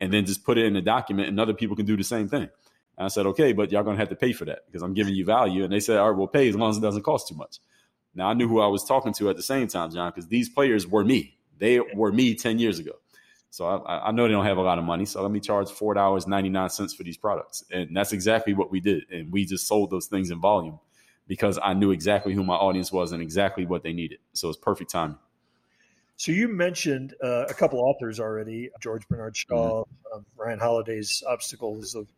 and 0.00 0.12
then 0.12 0.26
just 0.26 0.44
put 0.44 0.58
it 0.58 0.66
in 0.66 0.76
a 0.76 0.82
document 0.82 1.28
and 1.28 1.40
other 1.40 1.54
people 1.54 1.76
can 1.76 1.86
do 1.86 1.96
the 1.96 2.04
same 2.04 2.28
thing? 2.28 2.48
And 2.98 3.04
I 3.04 3.08
said, 3.08 3.26
okay, 3.26 3.52
but 3.52 3.72
y'all 3.72 3.82
gonna 3.82 3.98
have 3.98 4.08
to 4.10 4.16
pay 4.16 4.32
for 4.32 4.44
that 4.46 4.60
because 4.66 4.82
I'm 4.82 4.94
giving 4.94 5.14
you 5.14 5.24
value. 5.24 5.64
And 5.64 5.72
they 5.72 5.80
said, 5.80 5.98
all 5.98 6.10
right, 6.10 6.16
we'll 6.16 6.28
pay 6.28 6.48
as 6.48 6.56
long 6.56 6.70
as 6.70 6.78
it 6.78 6.82
doesn't 6.82 7.02
cost 7.02 7.28
too 7.28 7.34
much. 7.34 7.58
Now 8.14 8.28
I 8.28 8.34
knew 8.34 8.48
who 8.48 8.60
I 8.60 8.66
was 8.66 8.84
talking 8.84 9.12
to 9.14 9.30
at 9.30 9.36
the 9.36 9.42
same 9.42 9.68
time, 9.68 9.90
John, 9.90 10.10
because 10.10 10.28
these 10.28 10.48
players 10.48 10.86
were 10.86 11.04
me. 11.04 11.36
They 11.58 11.80
were 11.80 12.12
me 12.12 12.34
10 12.34 12.58
years 12.58 12.78
ago. 12.78 12.92
So 13.50 13.66
I, 13.66 14.08
I, 14.08 14.12
know 14.12 14.24
they 14.24 14.32
don't 14.32 14.44
have 14.44 14.58
a 14.58 14.62
lot 14.62 14.78
of 14.78 14.84
money. 14.84 15.06
So 15.06 15.22
let 15.22 15.30
me 15.30 15.40
charge 15.40 15.70
four 15.70 15.94
dollars 15.94 16.26
ninety 16.26 16.50
nine 16.50 16.68
cents 16.68 16.92
for 16.92 17.04
these 17.04 17.16
products, 17.16 17.64
and 17.70 17.96
that's 17.96 18.12
exactly 18.12 18.52
what 18.52 18.70
we 18.70 18.80
did. 18.80 19.04
And 19.10 19.32
we 19.32 19.46
just 19.46 19.66
sold 19.66 19.90
those 19.90 20.08
things 20.08 20.30
in 20.30 20.40
volume 20.40 20.78
because 21.26 21.58
I 21.62 21.72
knew 21.72 21.90
exactly 21.90 22.34
who 22.34 22.44
my 22.44 22.54
audience 22.54 22.92
was 22.92 23.12
and 23.12 23.22
exactly 23.22 23.64
what 23.64 23.82
they 23.82 23.94
needed. 23.94 24.18
So 24.34 24.50
it's 24.50 24.58
perfect 24.58 24.90
timing. 24.90 25.16
So 26.16 26.32
you 26.32 26.48
mentioned 26.48 27.14
uh, 27.22 27.44
a 27.46 27.54
couple 27.54 27.80
authors 27.80 28.20
already: 28.20 28.70
George 28.80 29.06
Bernard 29.08 29.36
Shaw, 29.36 29.84
mm-hmm. 29.84 30.16
um, 30.16 30.26
Ryan 30.36 30.58
Holiday's 30.58 31.22
"Obstacles 31.26 31.94
of 31.94 32.08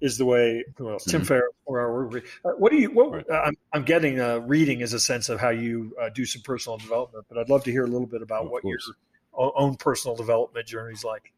is 0.00 0.18
the 0.18 0.24
way. 0.24 0.64
Who 0.76 0.90
else? 0.90 1.04
Mm-hmm. 1.04 1.18
Tim 1.18 1.26
Ferriss. 1.26 1.54
Or, 1.66 2.08
uh, 2.16 2.50
what 2.58 2.72
do 2.72 2.78
you? 2.78 2.90
What 2.90 3.12
right. 3.12 3.30
uh, 3.30 3.42
I'm, 3.46 3.56
I'm, 3.72 3.84
getting 3.84 4.20
uh, 4.20 4.38
reading 4.38 4.82
as 4.82 4.92
a 4.92 5.00
sense 5.00 5.28
of 5.28 5.40
how 5.40 5.50
you 5.50 5.96
uh, 6.00 6.08
do 6.10 6.24
some 6.24 6.42
personal 6.42 6.78
development, 6.78 7.26
but 7.28 7.38
I'd 7.38 7.48
love 7.48 7.64
to 7.64 7.70
hear 7.70 7.84
a 7.84 7.88
little 7.88 8.06
bit 8.06 8.22
about 8.22 8.44
of 8.44 8.50
what 8.50 8.62
course. 8.62 8.90
your 9.36 9.52
own 9.56 9.76
personal 9.76 10.16
development 10.16 10.66
journey 10.66 10.94
is 10.94 11.04
like. 11.04 11.32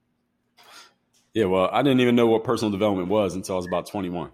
Yeah, 1.35 1.47
well, 1.47 1.71
I 1.73 1.83
didn't 1.83 2.01
even 2.01 2.15
know 2.15 2.27
what 2.27 2.45
personal 2.45 2.71
development 2.71 3.09
was 3.09 3.35
until 3.35 3.55
I 3.55 3.57
was 3.57 3.67
about 3.67 3.87
21. 3.87 4.31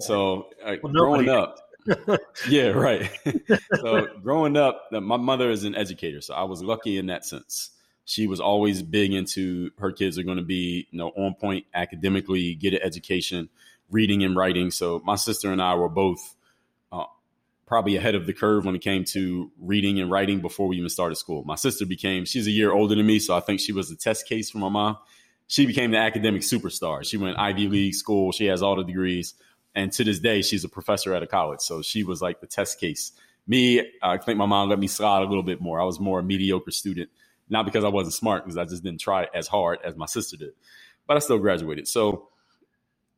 So 0.00 0.48
well, 0.64 0.92
growing 0.92 1.28
up, 1.28 1.58
yeah, 2.48 2.68
right. 2.68 3.10
so 3.74 4.06
growing 4.22 4.56
up, 4.56 4.88
my 4.90 5.16
mother 5.16 5.50
is 5.50 5.64
an 5.64 5.74
educator, 5.74 6.20
so 6.20 6.34
I 6.34 6.44
was 6.44 6.62
lucky 6.62 6.98
in 6.98 7.06
that 7.06 7.24
sense. 7.24 7.70
She 8.04 8.26
was 8.26 8.40
always 8.40 8.82
big 8.82 9.12
into 9.12 9.70
her 9.78 9.92
kids 9.92 10.18
are 10.18 10.22
going 10.22 10.38
to 10.38 10.44
be, 10.44 10.88
you 10.90 10.98
know, 10.98 11.08
on 11.10 11.34
point 11.34 11.66
academically, 11.72 12.54
get 12.54 12.74
an 12.74 12.80
education, 12.82 13.48
reading 13.90 14.24
and 14.24 14.36
writing. 14.36 14.70
So 14.70 15.00
my 15.04 15.14
sister 15.14 15.52
and 15.52 15.62
I 15.62 15.74
were 15.76 15.88
both 15.88 16.34
uh, 16.90 17.04
probably 17.66 17.96
ahead 17.96 18.14
of 18.14 18.26
the 18.26 18.32
curve 18.32 18.64
when 18.64 18.74
it 18.74 18.80
came 18.80 19.04
to 19.04 19.52
reading 19.60 20.00
and 20.00 20.10
writing 20.10 20.40
before 20.40 20.66
we 20.66 20.76
even 20.78 20.88
started 20.88 21.14
school. 21.14 21.44
My 21.44 21.54
sister 21.54 21.86
became, 21.86 22.24
she's 22.24 22.46
a 22.46 22.50
year 22.50 22.72
older 22.72 22.94
than 22.94 23.06
me, 23.06 23.18
so 23.18 23.36
I 23.36 23.40
think 23.40 23.60
she 23.60 23.72
was 23.72 23.90
a 23.90 23.96
test 23.96 24.26
case 24.26 24.50
for 24.50 24.58
my 24.58 24.68
mom. 24.68 24.98
She 25.46 25.66
became 25.66 25.90
the 25.90 25.98
academic 25.98 26.42
superstar. 26.42 27.04
She 27.04 27.18
went 27.18 27.38
Ivy 27.38 27.68
League 27.68 27.94
school. 27.94 28.32
She 28.32 28.46
has 28.46 28.62
all 28.62 28.76
the 28.76 28.84
degrees. 28.84 29.34
And 29.74 29.92
to 29.92 30.04
this 30.04 30.18
day, 30.18 30.42
she's 30.42 30.64
a 30.64 30.68
professor 30.68 31.14
at 31.14 31.22
a 31.22 31.26
college. 31.26 31.60
So 31.60 31.82
she 31.82 32.04
was 32.04 32.20
like 32.20 32.40
the 32.40 32.46
test 32.46 32.78
case. 32.78 33.12
Me, 33.46 33.82
I 34.02 34.18
think 34.18 34.38
my 34.38 34.46
mom 34.46 34.68
let 34.68 34.78
me 34.78 34.86
slide 34.86 35.22
a 35.22 35.26
little 35.26 35.42
bit 35.42 35.60
more. 35.60 35.80
I 35.80 35.84
was 35.84 35.98
more 35.98 36.20
a 36.20 36.22
mediocre 36.22 36.70
student, 36.70 37.10
not 37.48 37.64
because 37.64 37.84
I 37.84 37.88
wasn't 37.88 38.14
smart, 38.14 38.44
because 38.44 38.58
I 38.58 38.64
just 38.64 38.84
didn't 38.84 39.00
try 39.00 39.28
as 39.34 39.48
hard 39.48 39.78
as 39.82 39.96
my 39.96 40.06
sister 40.06 40.36
did. 40.36 40.52
But 41.06 41.16
I 41.16 41.20
still 41.20 41.38
graduated. 41.38 41.88
So 41.88 42.28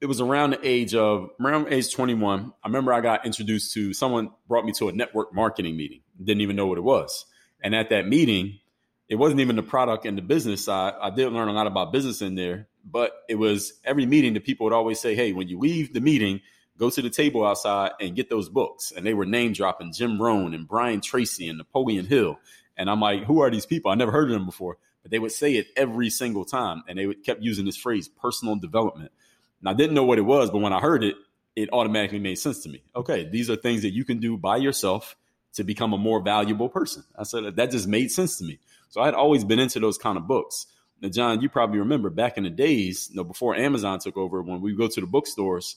it 0.00 0.06
was 0.06 0.20
around 0.20 0.50
the 0.50 0.61
age 0.62 0.94
of 0.94 1.30
around 1.40 1.73
age 1.73 1.92
21. 1.92 2.52
I 2.62 2.68
remember 2.68 2.92
I 2.92 3.00
got 3.00 3.26
introduced 3.26 3.73
to 3.75 3.92
someone 3.92 4.30
brought 4.49 4.64
me 4.64 4.73
to 4.73 4.88
a 4.88 4.92
network 4.92 5.34
marketing 5.34 5.76
meeting. 5.76 6.00
Didn't 6.23 6.42
even 6.42 6.56
know 6.56 6.66
what 6.66 6.78
it 6.78 6.82
was. 6.82 7.26
And 7.62 7.75
at 7.75 7.90
that 7.90 8.06
meeting, 8.06 8.61
it 9.08 9.16
wasn't 9.16 9.40
even 9.40 9.56
the 9.56 9.62
product 9.62 10.06
and 10.06 10.16
the 10.16 10.23
business 10.23 10.64
side. 10.64 10.94
I 11.00 11.11
did 11.11 11.32
learn 11.32 11.49
a 11.49 11.52
lot 11.52 11.66
about 11.66 11.92
business 11.92 12.23
in 12.23 12.34
there, 12.34 12.68
but 12.85 13.12
it 13.29 13.37
was 13.37 13.75
every 13.85 14.07
meeting 14.07 14.35
the 14.35 14.41
people 14.41 14.64
would 14.64 14.73
always 14.73 15.00
say, 15.00 15.14
Hey, 15.14 15.33
when 15.33 15.49
you 15.49 15.59
leave 15.59 15.93
the 15.93 16.00
meeting, 16.00 16.41
go 16.79 16.91
to 16.91 17.03
the 17.03 17.11
table 17.11 17.47
outside 17.47 17.93
and 18.00 18.17
get 18.17 18.29
those 18.29 18.49
books. 18.49 18.93
And 18.95 19.07
they 19.07 19.14
were 19.14 19.26
name 19.26 19.53
dropping 19.53 19.93
Jim 19.93 20.21
Rohn 20.21 20.55
and 20.55 20.69
Brian 20.69 21.00
Tracy 21.00 21.49
and 21.49 21.59
Napoleon 21.59 22.07
Hill. 22.07 22.38
And 22.76 22.91
I'm 22.91 23.00
like, 23.00 23.25
who 23.25 23.41
are 23.41 23.50
these 23.50 23.67
people? 23.67 23.91
I 23.91 23.95
never 23.95 24.11
heard 24.11 24.31
of 24.31 24.35
them 24.35 24.47
before, 24.47 24.79
but 25.03 25.11
they 25.11 25.19
would 25.19 25.33
say 25.33 25.55
it 25.55 25.69
every 25.76 26.11
single 26.11 26.45
time. 26.45 26.83
And 26.88 26.99
they 26.99 27.07
would, 27.07 27.25
kept 27.25 27.43
using 27.43 27.64
this 27.64 27.76
phrase, 27.76 28.09
personal 28.09 28.57
development. 28.57 29.12
And 29.61 29.69
I 29.69 29.75
didn't 29.75 29.95
know 29.95 30.05
what 30.05 30.19
it 30.19 30.23
was, 30.23 30.50
but 30.50 30.59
when 30.59 30.73
I 30.73 30.81
heard 30.81 31.05
it, 31.05 31.14
it 31.57 31.69
automatically 31.73 32.19
made 32.19 32.35
sense 32.37 32.62
to 32.64 32.69
me. 32.69 32.83
Okay, 32.97 33.29
these 33.29 33.49
are 33.49 33.57
things 33.57 33.83
that 33.83 33.93
you 33.93 34.05
can 34.05 34.19
do 34.19 34.37
by 34.37 34.57
yourself 34.57 35.17
to 35.55 35.62
become 35.62 35.93
a 35.93 35.99
more 35.99 36.21
valuable 36.21 36.69
person. 36.69 37.05
I 37.17 37.23
said 37.23 37.57
that 37.57 37.71
just 37.71 37.87
made 37.87 38.11
sense 38.11 38.38
to 38.38 38.45
me. 38.45 38.59
So 38.88 39.00
I 39.00 39.07
had 39.07 39.14
always 39.14 39.45
been 39.45 39.61
into 39.61 39.81
those 39.81 39.99
kind 39.99 40.19
of 40.19 40.26
books. 40.26 40.67
Now, 41.04 41.11
John, 41.11 41.42
you 41.42 41.50
probably 41.50 41.80
remember 41.80 42.08
back 42.08 42.38
in 42.38 42.44
the 42.44 42.50
days, 42.50 43.11
you 43.11 43.16
know, 43.16 43.25
before 43.25 43.54
Amazon 43.54 43.99
took 43.99 44.16
over, 44.16 44.40
when 44.40 44.62
we 44.62 44.75
go 44.75 44.88
to 44.88 45.00
the 45.02 45.06
bookstores, 45.06 45.76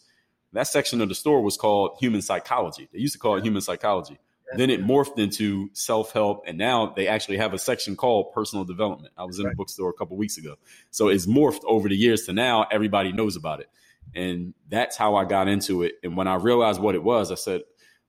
that 0.54 0.68
section 0.68 1.02
of 1.02 1.10
the 1.10 1.16
store 1.16 1.42
was 1.42 1.58
called 1.58 1.98
human 2.00 2.22
psychology. 2.22 2.88
They 2.94 3.00
used 3.00 3.12
to 3.12 3.20
call 3.20 3.36
it 3.36 3.44
human 3.44 3.62
psychology. 3.62 4.20
Then 4.56 4.70
it 4.70 4.82
morphed 4.82 5.20
into 5.20 5.70
self 5.74 6.14
help, 6.14 6.44
and 6.48 6.58
now 6.58 6.94
they 6.96 7.10
actually 7.10 7.36
have 7.36 7.54
a 7.54 7.60
section 7.60 7.98
called 7.98 8.32
personal 8.34 8.64
development. 8.64 9.14
I 9.18 9.26
was 9.26 9.38
in 9.40 9.44
right. 9.44 9.52
the 9.52 9.58
bookstore 9.58 9.90
a 9.90 9.94
couple 9.94 10.16
weeks 10.16 10.38
ago, 10.38 10.56
so 10.92 11.10
it's 11.10 11.26
morphed 11.26 11.66
over 11.66 11.90
the 11.90 11.98
years 11.98 12.24
to 12.28 12.34
now 12.34 12.66
everybody 12.72 13.12
knows 13.12 13.36
about 13.36 13.60
it, 13.60 13.68
and 14.16 14.54
that's 14.70 14.96
how 14.96 15.16
I 15.16 15.26
got 15.26 15.50
into 15.50 15.84
it. 15.84 15.96
And 16.02 16.16
when 16.16 16.30
I 16.30 16.36
realized 16.36 16.80
what 16.80 16.96
it 16.96 17.04
was, 17.04 17.30
I 17.30 17.36
said, 17.36 17.64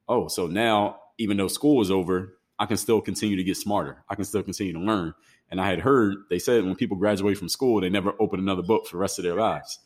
"Oh, 0.09 0.29
so 0.29 0.47
now 0.47 1.01
even 1.19 1.37
though 1.37 1.49
school 1.49 1.83
is 1.83 1.91
over, 1.91 2.38
I 2.59 2.67
can 2.67 2.77
still 2.77 3.01
continue 3.01 3.37
to 3.37 3.45
get 3.45 3.57
smarter. 3.57 4.03
I 4.09 4.15
can 4.15 4.25
still 4.25 4.43
continue 4.43 4.73
to 4.73 4.81
learn. 4.81 5.15
And 5.51 5.61
I 5.61 5.69
had 5.69 5.81
heard 5.81 6.17
they 6.29 6.39
said 6.39 6.65
when 6.65 6.75
people 6.75 6.97
graduate 6.97 7.39
from 7.39 7.49
school, 7.49 7.81
they 7.81 7.89
never 7.89 8.13
open 8.21 8.41
another 8.41 8.63
book 8.63 8.87
for 8.87 8.97
the 8.97 9.01
rest 9.01 9.19
of 9.19 9.25
their 9.25 9.37
lives. 9.37 9.79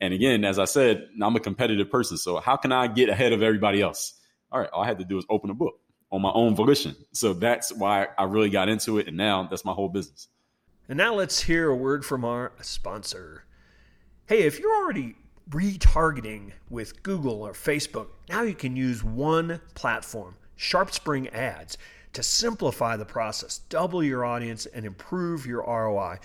And 0.00 0.12
again, 0.14 0.44
as 0.44 0.58
I 0.58 0.64
said, 0.64 1.08
I'm 1.20 1.36
a 1.36 1.40
competitive 1.40 1.90
person. 1.90 2.16
So 2.16 2.38
how 2.38 2.56
can 2.56 2.72
I 2.72 2.86
get 2.86 3.08
ahead 3.08 3.32
of 3.32 3.42
everybody 3.42 3.80
else? 3.80 4.14
All 4.52 4.60
right, 4.60 4.70
all 4.70 4.82
I 4.82 4.86
had 4.86 4.98
to 4.98 5.04
do 5.04 5.18
is 5.18 5.24
open 5.28 5.50
a 5.50 5.54
book 5.54 5.80
on 6.10 6.22
my 6.22 6.30
own 6.30 6.54
volition. 6.54 6.94
So 7.12 7.32
that's 7.34 7.72
why 7.72 8.08
I 8.16 8.24
really 8.24 8.50
got 8.50 8.68
into 8.68 8.98
it. 8.98 9.08
And 9.08 9.16
now 9.16 9.46
that's 9.48 9.64
my 9.64 9.72
whole 9.72 9.88
business. 9.88 10.28
And 10.88 10.96
now 10.96 11.14
let's 11.14 11.42
hear 11.42 11.68
a 11.68 11.76
word 11.76 12.04
from 12.04 12.24
our 12.24 12.52
sponsor. 12.62 13.44
Hey, 14.26 14.42
if 14.42 14.58
you're 14.58 14.74
already 14.74 15.16
retargeting 15.50 16.52
with 16.70 17.02
Google 17.02 17.42
or 17.42 17.52
Facebook, 17.52 18.08
now 18.28 18.42
you 18.42 18.54
can 18.54 18.76
use 18.76 19.02
one 19.02 19.60
platform, 19.74 20.36
SharpSpring 20.58 21.32
Ads 21.32 21.78
to 22.12 22.22
simplify 22.22 22.96
the 22.96 23.04
process, 23.04 23.60
double 23.68 24.02
your 24.02 24.24
audience, 24.24 24.66
and 24.66 24.84
improve 24.84 25.46
your 25.46 25.62
ROI. 25.62 26.18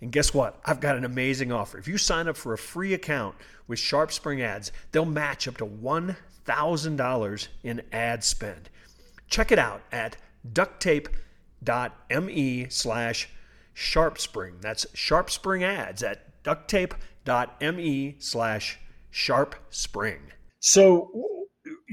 And 0.00 0.12
guess 0.12 0.34
what? 0.34 0.60
I've 0.64 0.80
got 0.80 0.96
an 0.96 1.04
amazing 1.04 1.52
offer. 1.52 1.78
If 1.78 1.88
you 1.88 1.98
sign 1.98 2.28
up 2.28 2.36
for 2.36 2.52
a 2.52 2.58
free 2.58 2.94
account 2.94 3.36
with 3.66 3.78
SharpSpring 3.78 4.40
Ads, 4.42 4.70
they'll 4.92 5.04
match 5.04 5.48
up 5.48 5.56
to 5.58 5.66
$1,000 5.66 7.48
in 7.62 7.82
ad 7.92 8.22
spend. 8.24 8.68
Check 9.28 9.50
it 9.50 9.58
out 9.58 9.82
at 9.90 10.16
ducttape.me 10.52 11.16
slash 12.68 13.28
sharpspring. 13.74 14.60
That's 14.60 14.84
SharpSpring 14.86 15.62
Ads 15.62 16.02
at 16.02 16.42
ducttape.me 16.44 18.16
slash 18.18 18.78
sharpspring. 19.12 20.18
So 20.60 21.10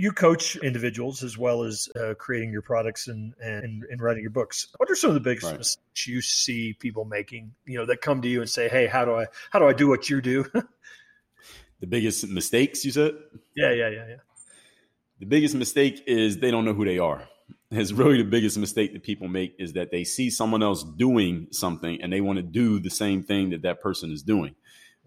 you 0.02 0.12
coach 0.12 0.56
individuals 0.56 1.22
as 1.22 1.38
well 1.38 1.62
as 1.62 1.88
uh, 1.96 2.16
creating 2.18 2.52
your 2.52 2.64
products 2.64 3.08
and, 3.08 3.36
and, 3.40 3.84
and 3.84 4.02
writing 4.02 4.24
your 4.24 4.32
books. 4.32 4.68
What 4.78 4.90
are 4.90 4.96
some 4.96 5.12
of 5.12 5.14
the 5.14 5.20
biggest 5.20 5.46
right. 5.46 5.60
mistakes 5.60 6.08
you 6.08 6.22
see 6.22 6.74
people 6.74 7.06
making? 7.06 7.54
You 7.66 7.78
know, 7.78 7.86
that 7.86 8.02
come 8.02 8.20
to 8.24 8.28
you 8.28 8.42
and 8.42 8.50
say, 8.50 8.68
"Hey, 8.68 8.88
how 8.88 9.06
do 9.06 9.14
I 9.14 9.28
how 9.52 9.60
do 9.60 9.68
I 9.68 9.74
do 9.74 9.88
what 9.88 10.10
you 10.10 10.20
do?" 10.20 10.44
the 11.80 11.88
biggest 11.88 12.28
mistakes 12.28 12.84
you 12.84 12.92
said? 12.92 13.14
Yeah, 13.56 13.74
yeah, 13.74 13.90
yeah, 13.90 14.08
yeah. 14.10 14.16
The 15.20 15.28
biggest 15.28 15.54
mistake 15.54 16.02
is 16.08 16.40
they 16.40 16.50
don't 16.50 16.66
know 16.66 16.74
who 16.74 16.86
they 16.86 16.98
are. 16.98 17.28
It's 17.70 17.92
really 17.92 18.18
the 18.18 18.30
biggest 18.30 18.58
mistake 18.58 18.94
that 18.94 19.04
people 19.04 19.28
make 19.28 19.54
is 19.60 19.74
that 19.74 19.92
they 19.92 20.04
see 20.04 20.32
someone 20.32 20.64
else 20.64 20.84
doing 20.84 21.48
something 21.52 22.02
and 22.02 22.12
they 22.12 22.22
want 22.22 22.38
to 22.38 22.44
do 22.44 22.80
the 22.80 22.90
same 22.90 23.22
thing 23.22 23.52
that 23.52 23.62
that 23.62 23.82
person 23.82 24.12
is 24.12 24.24
doing. 24.24 24.56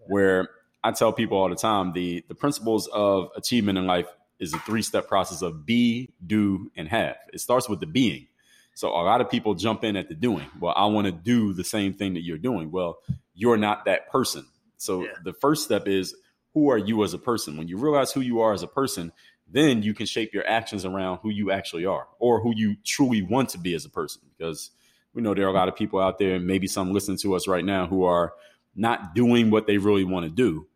Where 0.07 0.47
I 0.85 0.93
tell 0.93 1.11
people 1.11 1.37
all 1.37 1.49
the 1.49 1.55
time, 1.57 1.91
the 1.91 2.23
the 2.29 2.35
principles 2.35 2.87
of 2.87 3.31
achievement 3.35 3.77
in 3.77 3.85
life 3.85 4.07
is 4.39 4.53
a 4.53 4.59
three 4.59 4.81
step 4.81 5.07
process 5.07 5.41
of 5.41 5.65
be, 5.65 6.13
do, 6.25 6.71
and 6.75 6.87
have. 6.87 7.17
It 7.33 7.39
starts 7.39 7.69
with 7.69 7.79
the 7.79 7.85
being. 7.85 8.27
So 8.73 8.89
a 8.89 9.03
lot 9.03 9.21
of 9.21 9.29
people 9.29 9.55
jump 9.55 9.83
in 9.83 9.95
at 9.95 10.09
the 10.09 10.15
doing. 10.15 10.47
Well, 10.59 10.73
I 10.75 10.85
want 10.87 11.05
to 11.05 11.11
do 11.11 11.53
the 11.53 11.63
same 11.63 11.93
thing 11.93 12.15
that 12.15 12.23
you're 12.23 12.37
doing. 12.37 12.71
Well, 12.71 12.97
you're 13.33 13.57
not 13.57 13.85
that 13.85 14.11
person. 14.11 14.45
So 14.77 15.03
yeah. 15.03 15.11
the 15.23 15.33
first 15.33 15.63
step 15.63 15.87
is 15.87 16.13
who 16.53 16.69
are 16.69 16.77
you 16.77 17.03
as 17.03 17.13
a 17.13 17.17
person? 17.17 17.57
When 17.57 17.67
you 17.67 17.77
realize 17.77 18.11
who 18.11 18.21
you 18.21 18.41
are 18.41 18.53
as 18.53 18.63
a 18.63 18.67
person, 18.67 19.13
then 19.49 19.83
you 19.83 19.93
can 19.93 20.05
shape 20.05 20.33
your 20.33 20.45
actions 20.47 20.83
around 20.83 21.19
who 21.21 21.29
you 21.29 21.51
actually 21.51 21.85
are 21.85 22.07
or 22.19 22.41
who 22.41 22.53
you 22.55 22.75
truly 22.83 23.21
want 23.21 23.49
to 23.49 23.57
be 23.57 23.75
as 23.75 23.85
a 23.85 23.89
person. 23.89 24.21
Because 24.37 24.71
we 25.13 25.21
know 25.21 25.33
there 25.33 25.45
are 25.45 25.49
a 25.49 25.53
lot 25.53 25.69
of 25.69 25.75
people 25.75 25.99
out 25.99 26.19
there, 26.19 26.35
and 26.35 26.45
maybe 26.45 26.67
some 26.67 26.91
listening 26.91 27.17
to 27.19 27.35
us 27.35 27.47
right 27.47 27.63
now, 27.63 27.87
who 27.87 28.03
are 28.03 28.33
not 28.75 29.15
doing 29.15 29.51
what 29.51 29.67
they 29.67 29.77
really 29.77 30.03
want 30.03 30.25
to 30.25 30.29
do 30.29 30.67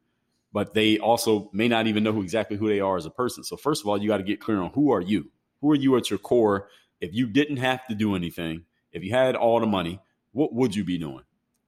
but 0.51 0.73
they 0.73 0.97
also 0.97 1.49
may 1.53 1.67
not 1.67 1.87
even 1.87 2.03
know 2.03 2.11
who 2.11 2.21
exactly 2.21 2.57
who 2.57 2.67
they 2.67 2.79
are 2.79 2.97
as 2.97 3.05
a 3.05 3.11
person. 3.11 3.43
So 3.43 3.55
first 3.57 3.81
of 3.81 3.87
all, 3.87 4.01
you 4.01 4.07
got 4.07 4.17
to 4.17 4.23
get 4.23 4.41
clear 4.41 4.61
on 4.61 4.71
who 4.71 4.91
are 4.91 5.01
you? 5.01 5.31
Who 5.61 5.71
are 5.71 5.75
you 5.75 5.95
at 5.97 6.09
your 6.09 6.19
core? 6.19 6.69
If 7.01 7.13
you 7.13 7.27
didn't 7.27 7.57
have 7.57 7.85
to 7.87 7.95
do 7.95 8.15
anything, 8.15 8.65
if 8.91 9.03
you 9.03 9.11
had 9.11 9.35
all 9.35 9.59
the 9.59 9.65
money, 9.65 9.99
what 10.31 10.53
would 10.53 10.75
you 10.75 10.83
be 10.83 10.97
doing? 10.97 11.23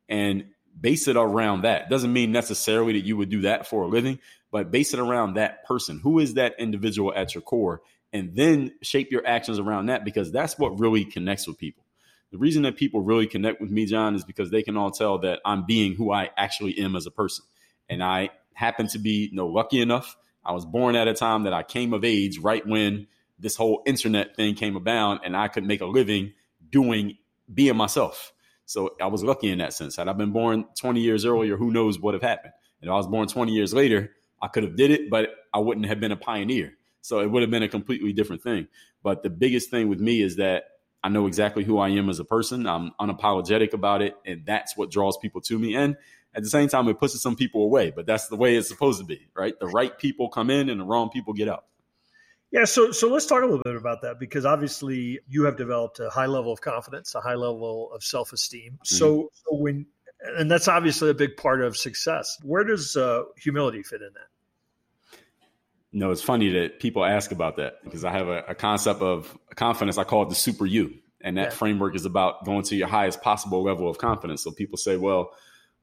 And 0.10 0.46
base 0.80 1.08
it 1.08 1.16
around 1.16 1.62
that. 1.62 1.90
Doesn't 1.90 2.12
mean 2.12 2.32
necessarily 2.32 2.94
that 2.94 3.06
you 3.06 3.18
would 3.18 3.30
do 3.30 3.42
that 3.42 3.68
for 3.68 3.84
a 3.84 3.88
living, 3.88 4.20
but 4.52 4.72
base 4.72 4.94
it 4.94 5.00
around 5.00 5.36
that 5.36 5.66
person. 5.66 6.00
Who 6.00 6.20
is 6.20 6.34
that 6.36 6.56
individual 6.60 7.14
at 7.16 7.36
your 7.36 7.42
core? 7.42 7.82
and 8.14 8.36
then 8.36 8.74
shape 8.82 9.12
your 9.12 9.26
actions 9.26 9.60
around 9.60 9.88
that 9.88 10.04
because 10.04 10.32
that's 10.32 10.58
what 10.60 10.80
really 10.80 11.06
connects 11.06 11.48
with 11.48 11.58
people. 11.58 11.84
The 12.32 12.38
reason 12.38 12.64
that 12.64 12.78
people 12.78 13.02
really 13.02 13.28
connect 13.28 13.62
with 13.62 13.72
me, 13.72 13.86
John, 13.86 14.16
is 14.16 14.24
because 14.24 14.52
they 14.52 14.64
can 14.64 14.78
all 14.78 14.92
tell 14.92 15.18
that 15.20 15.40
I'm 15.46 15.66
being 15.66 15.96
who 15.96 16.12
I 16.12 16.30
actually 16.38 16.78
am 16.80 16.96
as 16.96 17.06
a 17.06 17.12
person. 17.12 17.46
And 17.90 18.02
I 18.02 18.30
happen 18.62 18.86
to 18.88 19.00
be 19.00 19.30
you 19.32 19.36
know, 19.36 19.48
lucky 19.48 19.82
enough. 19.82 20.16
I 20.46 20.52
was 20.54 20.66
born 20.66 20.96
at 20.96 21.08
a 21.08 21.14
time 21.16 21.44
that 21.44 21.54
I 21.54 21.64
came 21.64 21.94
of 21.94 22.06
age 22.06 22.38
right 22.38 22.66
when 22.66 23.08
this 23.40 23.56
whole 23.56 23.82
internet 23.88 24.36
thing 24.36 24.54
came 24.54 24.76
about 24.76 25.26
and 25.26 25.36
I 25.36 25.48
could 25.48 25.64
make 25.64 25.82
a 25.82 25.86
living 25.88 26.34
doing 26.70 27.18
being 27.52 27.76
myself. 27.76 28.32
So 28.68 28.92
I 29.02 29.08
was 29.08 29.24
lucky 29.24 29.50
in 29.50 29.58
that 29.58 29.74
sense. 29.74 29.96
Had 29.96 30.08
I 30.08 30.14
been 30.14 30.32
born 30.32 30.66
20 30.80 31.02
years 31.02 31.26
earlier, 31.26 31.58
who 31.58 31.72
knows 31.72 31.98
what 31.98 32.14
would 32.14 32.22
have 32.22 32.30
happened? 32.30 32.54
And 32.80 32.88
if 32.88 32.94
I 32.94 32.96
was 32.96 33.08
born 33.08 33.28
20 33.28 33.52
years 33.52 33.74
later, 33.74 34.12
I 34.42 34.48
could 34.48 34.64
have 34.64 34.76
did 34.76 34.92
it, 34.92 35.10
but 35.10 35.30
I 35.54 35.60
wouldn't 35.60 35.88
have 35.88 36.00
been 36.00 36.12
a 36.12 36.16
pioneer. 36.16 36.74
So 37.02 37.20
it 37.20 37.32
would 37.32 37.42
have 37.42 37.52
been 37.52 37.64
a 37.64 37.68
completely 37.68 38.14
different 38.14 38.44
thing. 38.44 38.68
But 39.04 39.24
the 39.24 39.30
biggest 39.32 39.72
thing 39.72 39.90
with 39.90 40.00
me 40.00 40.22
is 40.22 40.36
that 40.36 40.66
I 41.04 41.10
know 41.10 41.26
exactly 41.26 41.64
who 41.64 41.80
I 41.80 41.90
am 41.90 42.10
as 42.10 42.20
a 42.20 42.24
person. 42.24 42.68
I'm 42.68 42.92
unapologetic 43.02 43.74
about 43.74 44.04
it, 44.04 44.16
and 44.24 44.46
that's 44.46 44.78
what 44.78 44.92
draws 44.92 45.18
people 45.18 45.42
to 45.42 45.58
me. 45.58 45.76
And 45.76 45.98
at 46.34 46.44
the 46.44 46.50
same 46.50 46.70
time, 46.70 46.88
it 46.88 47.00
pushes 47.00 47.22
some 47.22 47.36
people 47.36 47.64
away, 47.64 47.92
but 47.92 48.06
that's 48.06 48.28
the 48.28 48.38
way 48.38 48.56
it's 48.56 48.68
supposed 48.68 49.00
to 49.00 49.06
be, 49.06 49.28
right? 49.36 49.54
The 49.60 49.68
right 49.68 49.98
people 49.98 50.30
come 50.30 50.50
in 50.50 50.70
and 50.70 50.80
the 50.80 50.86
wrong 50.86 51.10
people 51.10 51.34
get 51.34 51.50
out. 51.50 51.66
Yeah, 52.52 52.66
so 52.66 52.92
so 52.92 53.08
let's 53.08 53.26
talk 53.26 53.44
a 53.44 53.46
little 53.46 53.64
bit 53.64 53.78
about 53.78 54.02
that 54.02 54.20
because 54.20 54.46
obviously 54.46 55.20
you 55.30 55.44
have 55.46 55.56
developed 55.56 56.02
a 56.02 56.10
high 56.10 56.26
level 56.26 56.52
of 56.52 56.60
confidence, 56.60 57.16
a 57.16 57.22
high 57.22 57.36
level 57.36 57.92
of 57.94 58.04
self 58.04 58.34
esteem. 58.34 58.74
Mm-hmm. 58.74 58.96
So, 58.96 59.30
so 59.34 59.56
when 59.56 59.86
and 60.38 60.52
that's 60.52 60.68
obviously 60.68 61.10
a 61.10 61.14
big 61.14 61.38
part 61.38 61.62
of 61.62 61.78
success. 61.78 62.38
Where 62.44 62.64
does 62.64 62.96
uh, 62.96 63.24
humility 63.38 63.84
fit 63.84 64.02
in 64.02 64.10
that? 64.14 65.20
No, 65.94 66.12
it's 66.12 66.22
funny 66.22 66.50
that 66.52 66.80
people 66.80 67.04
ask 67.04 67.32
about 67.32 67.58
that 67.58 67.84
because 67.84 68.06
I 68.06 68.12
have 68.12 68.28
a, 68.28 68.44
a 68.50 68.56
concept 68.56 69.02
of 69.02 69.38
confidence. 69.56 69.98
I 69.98 70.04
call 70.04 70.24
it 70.24 70.30
the 70.30 70.36
super 70.36 70.66
you, 70.66 70.94
and 71.22 71.38
that 71.38 71.42
yeah. 71.42 71.50
framework 71.50 71.96
is 71.96 72.06
about 72.06 72.46
going 72.46 72.64
to 72.64 72.76
your 72.76 72.88
highest 72.88 73.22
possible 73.22 73.64
level 73.64 73.90
of 73.90 73.98
confidence. 73.98 74.44
So 74.44 74.52
people 74.52 74.78
say, 74.78 74.98
well, 74.98 75.32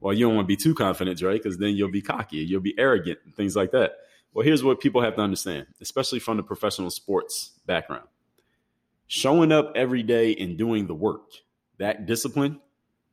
well, 0.00 0.14
you 0.14 0.26
don't 0.26 0.37
want 0.37 0.47
to 0.47 0.49
be 0.49 0.57
too 0.57 0.75
confident, 0.75 1.21
right? 1.23 1.43
Because 1.43 1.59
then 1.59 1.75
you'll 1.75 1.90
be 1.90 2.02
cocky, 2.02 2.38
you'll 2.38 2.61
be 2.61 2.75
arrogant, 2.78 3.19
and 3.25 3.35
things 3.35 3.57
like 3.57 3.73
that. 3.73 3.93
Well, 4.33 4.45
here's 4.45 4.62
what 4.62 4.81
people 4.81 5.00
have 5.00 5.17
to 5.17 5.23
understand, 5.23 5.67
especially 5.81 6.21
from 6.21 6.37
the 6.37 6.43
professional 6.43 6.90
sports 6.90 7.52
background. 7.67 8.07
Showing 9.07 9.52
up 9.52 9.73
every 9.75 10.02
day 10.02 10.37
and 10.37 10.57
doing 10.59 10.87
the 10.87 10.95
work, 10.95 11.31
that 11.78 12.07
discipline 12.07 12.61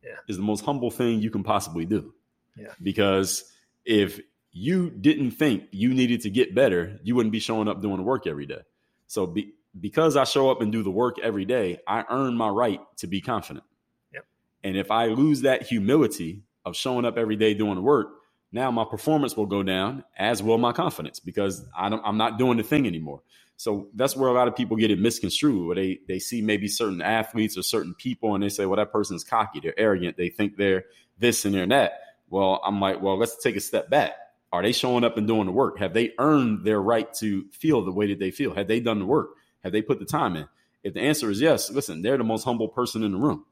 yeah. 0.04 0.18
is 0.27 0.38
the 0.38 0.44
most 0.44 0.65
humble 0.65 0.92
thing 0.92 1.22
you 1.22 1.32
can 1.32 1.44
possibly 1.44 1.86
do. 1.86 2.13
Yeah. 2.58 2.74
Because 2.82 3.51
if 3.86 4.20
you 4.51 4.89
didn't 4.89 5.32
think 5.32 5.63
you 5.72 5.94
needed 5.94 6.22
to 6.22 6.30
get 6.30 6.54
better, 6.54 7.00
you 7.04 7.15
wouldn't 7.15 7.32
be 7.32 7.39
showing 7.39 7.68
up 7.68 7.82
doing 7.82 7.98
the 7.98 8.04
work 8.04 8.27
every 8.27 8.46
day. 8.46 8.62
So 9.08 9.25
be, 9.25 9.54
because 9.80 10.15
I 10.15 10.24
show 10.25 10.50
up 10.50 10.62
and 10.62 10.72
do 10.72 10.84
the 10.84 10.92
work 10.92 11.18
every 11.20 11.46
day, 11.46 11.80
I 11.88 12.04
earn 12.10 12.36
my 12.36 12.50
right 12.50 12.80
to 12.98 13.08
be 13.08 13.22
confident. 13.22 13.65
Yep. 14.13 14.25
And 14.63 14.77
if 14.77 14.92
I 14.92 15.08
lose 15.08 15.42
that 15.42 15.63
humility 15.63 16.44
of 16.65 16.75
showing 16.75 17.05
up 17.05 17.17
every 17.17 17.36
day 17.36 17.53
doing 17.53 17.75
the 17.75 17.81
work, 17.81 18.07
now 18.51 18.72
my 18.72 18.86
performance 18.86 19.38
will 19.38 19.45
go 19.45 19.63
down, 19.63 20.03
as 20.17 20.43
will 20.43 20.57
my 20.57 20.72
confidence, 20.72 21.19
because 21.19 21.65
I 21.77 21.88
am 21.88 22.17
not 22.17 22.39
doing 22.39 22.57
the 22.57 22.63
thing 22.63 22.88
anymore. 22.88 23.22
So 23.57 23.89
that's 23.95 24.15
where 24.15 24.29
a 24.29 24.34
lot 24.34 24.48
of 24.48 24.55
people 24.55 24.77
get 24.77 24.91
it 24.91 25.00
misconstrued, 25.00 25.67
where 25.67 25.75
they 25.75 26.00
they 26.07 26.19
see 26.19 26.41
maybe 26.41 26.67
certain 26.67 27.01
athletes 27.01 27.57
or 27.57 27.63
certain 27.63 27.93
people, 27.93 28.36
and 28.36 28.43
they 28.43 28.50
say, 28.50 28.65
"Well, 28.65 28.77
that 28.77 28.91
person's 28.91 29.24
cocky, 29.24 29.60
they're 29.62 29.79
arrogant, 29.79 30.17
they 30.17 30.29
think 30.29 30.57
they're 30.57 30.86
this 31.19 31.45
and 31.45 31.55
they're 31.55 31.67
that." 31.67 32.01
Well, 32.29 32.62
I'm 32.65 32.81
like, 32.81 33.01
well, 33.01 33.17
let's 33.17 33.41
take 33.41 33.55
a 33.55 33.62
step 33.62 33.89
back. 33.89 34.13
Are 34.51 34.63
they 34.63 34.72
showing 34.72 35.03
up 35.03 35.17
and 35.17 35.27
doing 35.27 35.45
the 35.45 35.51
work? 35.51 35.79
Have 35.79 35.93
they 35.93 36.13
earned 36.19 36.65
their 36.65 36.81
right 36.81 37.13
to 37.15 37.45
feel 37.51 37.84
the 37.84 37.91
way 37.91 38.07
that 38.07 38.19
they 38.19 38.31
feel? 38.31 38.53
Have 38.55 38.67
they 38.67 38.79
done 38.79 39.00
the 39.00 39.05
work? 39.05 39.31
Have 39.63 39.74
they 39.74 39.81
put 39.81 40.00
the 40.00 40.05
time 40.05 40.36
in? 40.36 40.48
If 40.84 40.93
the 40.93 41.01
answer 41.01 41.29
is 41.29 41.41
yes, 41.41 41.72
listen, 41.72 42.01
they're 42.01 42.17
the 42.17 42.24
most 42.24 42.43
humble 42.43 42.69
person 42.69 43.03
in 43.03 43.12
the 43.12 43.17
room. 43.17 43.45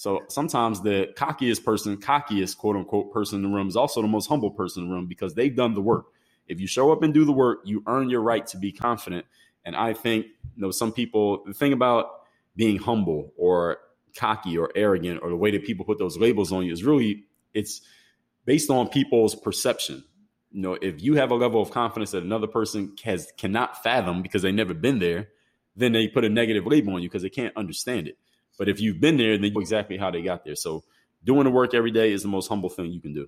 So 0.00 0.22
sometimes 0.28 0.80
the 0.80 1.12
cockiest 1.14 1.62
person, 1.62 1.98
cockiest 1.98 2.56
quote 2.56 2.74
unquote 2.74 3.12
person 3.12 3.36
in 3.36 3.42
the 3.42 3.54
room 3.54 3.68
is 3.68 3.76
also 3.76 4.00
the 4.00 4.08
most 4.08 4.28
humble 4.28 4.50
person 4.50 4.82
in 4.82 4.88
the 4.88 4.94
room 4.94 5.06
because 5.06 5.34
they've 5.34 5.54
done 5.54 5.74
the 5.74 5.82
work. 5.82 6.06
If 6.48 6.58
you 6.58 6.66
show 6.66 6.90
up 6.90 7.02
and 7.02 7.12
do 7.12 7.26
the 7.26 7.32
work, 7.32 7.58
you 7.66 7.82
earn 7.86 8.08
your 8.08 8.22
right 8.22 8.46
to 8.46 8.56
be 8.56 8.72
confident. 8.72 9.26
And 9.62 9.76
I 9.76 9.92
think, 9.92 10.24
you 10.56 10.62
know, 10.62 10.70
some 10.70 10.90
people, 10.90 11.44
the 11.44 11.52
thing 11.52 11.74
about 11.74 12.06
being 12.56 12.78
humble 12.78 13.34
or 13.36 13.76
cocky 14.16 14.56
or 14.56 14.72
arrogant 14.74 15.20
or 15.22 15.28
the 15.28 15.36
way 15.36 15.50
that 15.50 15.66
people 15.66 15.84
put 15.84 15.98
those 15.98 16.16
labels 16.16 16.50
on 16.50 16.64
you 16.64 16.72
is 16.72 16.82
really, 16.82 17.24
it's 17.52 17.82
based 18.46 18.70
on 18.70 18.88
people's 18.88 19.34
perception. 19.34 20.02
You 20.50 20.62
know, 20.62 20.78
if 20.80 21.02
you 21.02 21.16
have 21.16 21.30
a 21.30 21.34
level 21.34 21.60
of 21.60 21.72
confidence 21.72 22.12
that 22.12 22.22
another 22.22 22.46
person 22.46 22.96
has 23.04 23.30
cannot 23.36 23.82
fathom 23.82 24.22
because 24.22 24.40
they've 24.40 24.54
never 24.54 24.72
been 24.72 24.98
there, 24.98 25.28
then 25.76 25.92
they 25.92 26.08
put 26.08 26.24
a 26.24 26.30
negative 26.30 26.66
label 26.66 26.94
on 26.94 27.02
you 27.02 27.10
because 27.10 27.20
they 27.20 27.28
can't 27.28 27.54
understand 27.54 28.08
it. 28.08 28.16
But 28.60 28.68
if 28.68 28.78
you've 28.78 29.00
been 29.00 29.16
there, 29.16 29.38
then 29.38 29.44
you 29.44 29.52
know 29.52 29.60
exactly 29.60 29.96
how 29.96 30.10
they 30.10 30.20
got 30.20 30.44
there. 30.44 30.54
So 30.54 30.84
doing 31.24 31.44
the 31.44 31.50
work 31.50 31.72
every 31.72 31.92
day 31.92 32.12
is 32.12 32.20
the 32.20 32.28
most 32.28 32.46
humble 32.46 32.68
thing 32.68 32.92
you 32.92 33.00
can 33.00 33.14
do. 33.14 33.26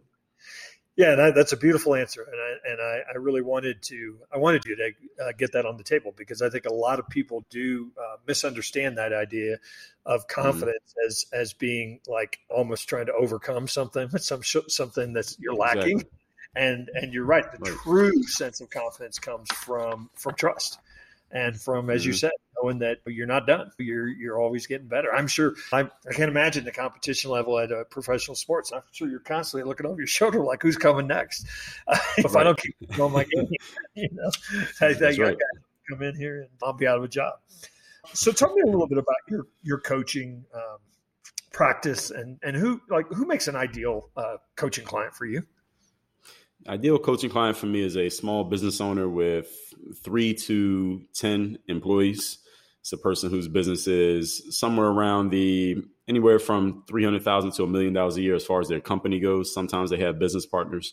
Yeah, 0.95 1.13
and 1.13 1.23
I, 1.23 1.31
that's 1.31 1.53
a 1.53 1.57
beautiful 1.57 1.95
answer, 1.95 2.21
and 2.21 2.39
I 2.39 2.71
and 2.71 2.83
I, 2.83 3.15
I, 3.15 3.17
really 3.17 3.41
wanted 3.41 3.81
to 3.85 4.19
I 4.31 4.37
wanted 4.37 4.67
you 4.67 4.77
to 4.77 5.25
uh, 5.25 5.33
get 5.39 5.53
that 5.53 5.65
on 5.65 5.79
the 5.79 5.85
table 5.85 6.13
because 6.15 6.43
I 6.43 6.51
think 6.51 6.67
a 6.67 6.75
lot 6.75 6.99
of 6.99 7.09
people 7.09 7.47
do 7.49 7.91
uh, 7.99 8.17
misunderstand 8.27 8.99
that 8.99 9.15
idea 9.15 9.57
of 10.05 10.21
mm-hmm. 10.27 10.43
confidence 10.43 10.91
mm-hmm. 10.91 11.07
as 11.07 11.25
as 11.33 11.53
being 11.55 12.01
like 12.07 12.39
almost 12.51 12.87
trying 12.91 13.07
to 13.07 13.15
overcome 13.15 13.69
something, 13.69 14.11
some 14.19 14.43
something 14.43 15.15
that's 15.15 15.39
you're 15.41 15.55
lacking, 15.55 16.01
exactly. 16.01 16.19
and 16.57 16.91
and 16.93 17.15
you're 17.15 17.25
right. 17.25 17.51
The 17.53 17.71
right. 17.71 17.81
true 17.85 18.23
sense 18.25 18.61
of 18.61 18.69
confidence 18.69 19.19
comes 19.19 19.51
from 19.51 20.11
from 20.15 20.35
trust 20.35 20.79
and 21.31 21.59
from 21.59 21.89
as 21.89 22.03
mm-hmm. 22.03 22.09
you 22.09 22.13
said 22.13 22.33
knowing 22.63 22.79
that 22.79 22.99
you're 23.07 23.27
not 23.27 23.47
done 23.47 23.71
you're 23.79 24.09
you're 24.09 24.39
always 24.39 24.67
getting 24.67 24.89
better 24.89 25.13
i'm 25.15 25.27
sure 25.27 25.55
I'm, 25.73 25.91
i 26.09 26.13
can't 26.13 26.31
imagine 26.31 26.65
the 26.65 26.73
competition 26.73 27.31
level 27.31 27.59
at 27.59 27.73
uh, 27.73 27.85
professional 27.85 28.35
sports 28.35 28.73
i'm 28.73 28.83
sure 28.93 29.09
you're 29.09 29.21
constantly 29.21 29.69
looking 29.69 29.87
over 29.87 30.01
your 30.01 30.07
shoulder 30.07 30.41
like 30.45 30.63
who's 30.63 30.77
coming 30.77 31.07
next 31.07 31.47
uh, 31.87 31.99
if 32.19 32.35
right. 32.35 32.41
i 32.41 32.45
don't 32.45 32.59
keep 32.59 32.75
going 32.97 33.13
my 33.13 33.25
game 33.25 33.49
you 33.95 34.09
know 34.13 34.31
I, 34.81 34.87
I, 34.87 35.17
right. 35.17 35.37
come 35.89 36.03
in 36.03 36.15
here 36.15 36.43
and 36.43 36.51
i'll 36.63 36.73
be 36.73 36.87
out 36.87 36.99
of 36.99 37.05
a 37.05 37.09
job 37.09 37.35
so 38.13 38.33
tell 38.33 38.55
me 38.55 38.63
a 38.63 38.67
little 38.67 38.89
bit 38.89 38.99
about 38.99 39.17
your 39.29 39.47
your 39.63 39.79
coaching 39.79 40.45
um, 40.55 40.79
practice 41.53 42.11
and 42.11 42.39
and 42.43 42.57
who 42.57 42.81
like 42.89 43.07
who 43.09 43.27
makes 43.27 43.49
an 43.49 43.57
ideal 43.57 44.09
uh, 44.17 44.37
coaching 44.57 44.85
client 44.85 45.15
for 45.15 45.27
you 45.27 45.43
ideal 46.69 46.99
coaching 46.99 47.31
client 47.31 47.57
for 47.57 47.67
me 47.67 47.83
is 47.83 47.97
a 47.97 48.09
small 48.09 48.45
business 48.45 48.81
owner 48.81 49.09
with 49.09 49.49
three 50.03 50.35
to 50.35 51.03
10 51.15 51.59
employees. 51.69 52.39
It's 52.83 52.93
a 52.93 52.99
person 52.99 53.31
whose 53.31 53.49
business 53.49 53.87
is 53.87 54.43
somewhere 54.51 54.89
around 54.89 55.31
the 55.31 55.83
anywhere 56.09 56.39
from 56.39 56.85
300,000 56.89 57.53
to 57.53 57.63
a 57.63 57.67
million 57.67 57.93
dollars 57.93 58.17
a 58.17 58.23
year 58.23 58.35
as 58.35 58.45
far 58.45 58.61
as 58.61 58.69
their 58.69 58.81
company 58.81 59.21
goes. 59.21 59.55
Sometimes 59.55 59.91
they 59.91 59.99
have 59.99 60.19
business 60.19 60.45
partners 60.45 60.93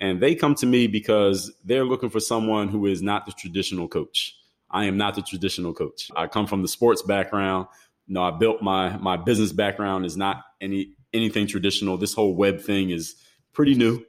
and 0.00 0.20
they 0.20 0.34
come 0.34 0.54
to 0.56 0.66
me 0.66 0.86
because 0.86 1.52
they're 1.64 1.84
looking 1.84 2.10
for 2.10 2.20
someone 2.20 2.68
who 2.68 2.86
is 2.86 3.02
not 3.02 3.26
the 3.26 3.32
traditional 3.32 3.86
coach. 3.86 4.34
I 4.70 4.86
am 4.86 4.96
not 4.96 5.14
the 5.14 5.22
traditional 5.22 5.72
coach. 5.72 6.10
I 6.16 6.26
come 6.26 6.46
from 6.46 6.62
the 6.62 6.68
sports 6.68 7.02
background. 7.02 7.68
no, 8.08 8.22
I 8.22 8.32
built 8.32 8.62
my 8.62 8.96
my 8.96 9.16
business 9.16 9.52
background 9.52 10.06
is 10.06 10.16
not 10.16 10.42
any 10.60 10.94
anything 11.12 11.46
traditional. 11.46 11.98
This 11.98 12.14
whole 12.14 12.34
web 12.34 12.60
thing 12.60 12.90
is 12.90 13.14
pretty 13.52 13.74
new 13.74 14.04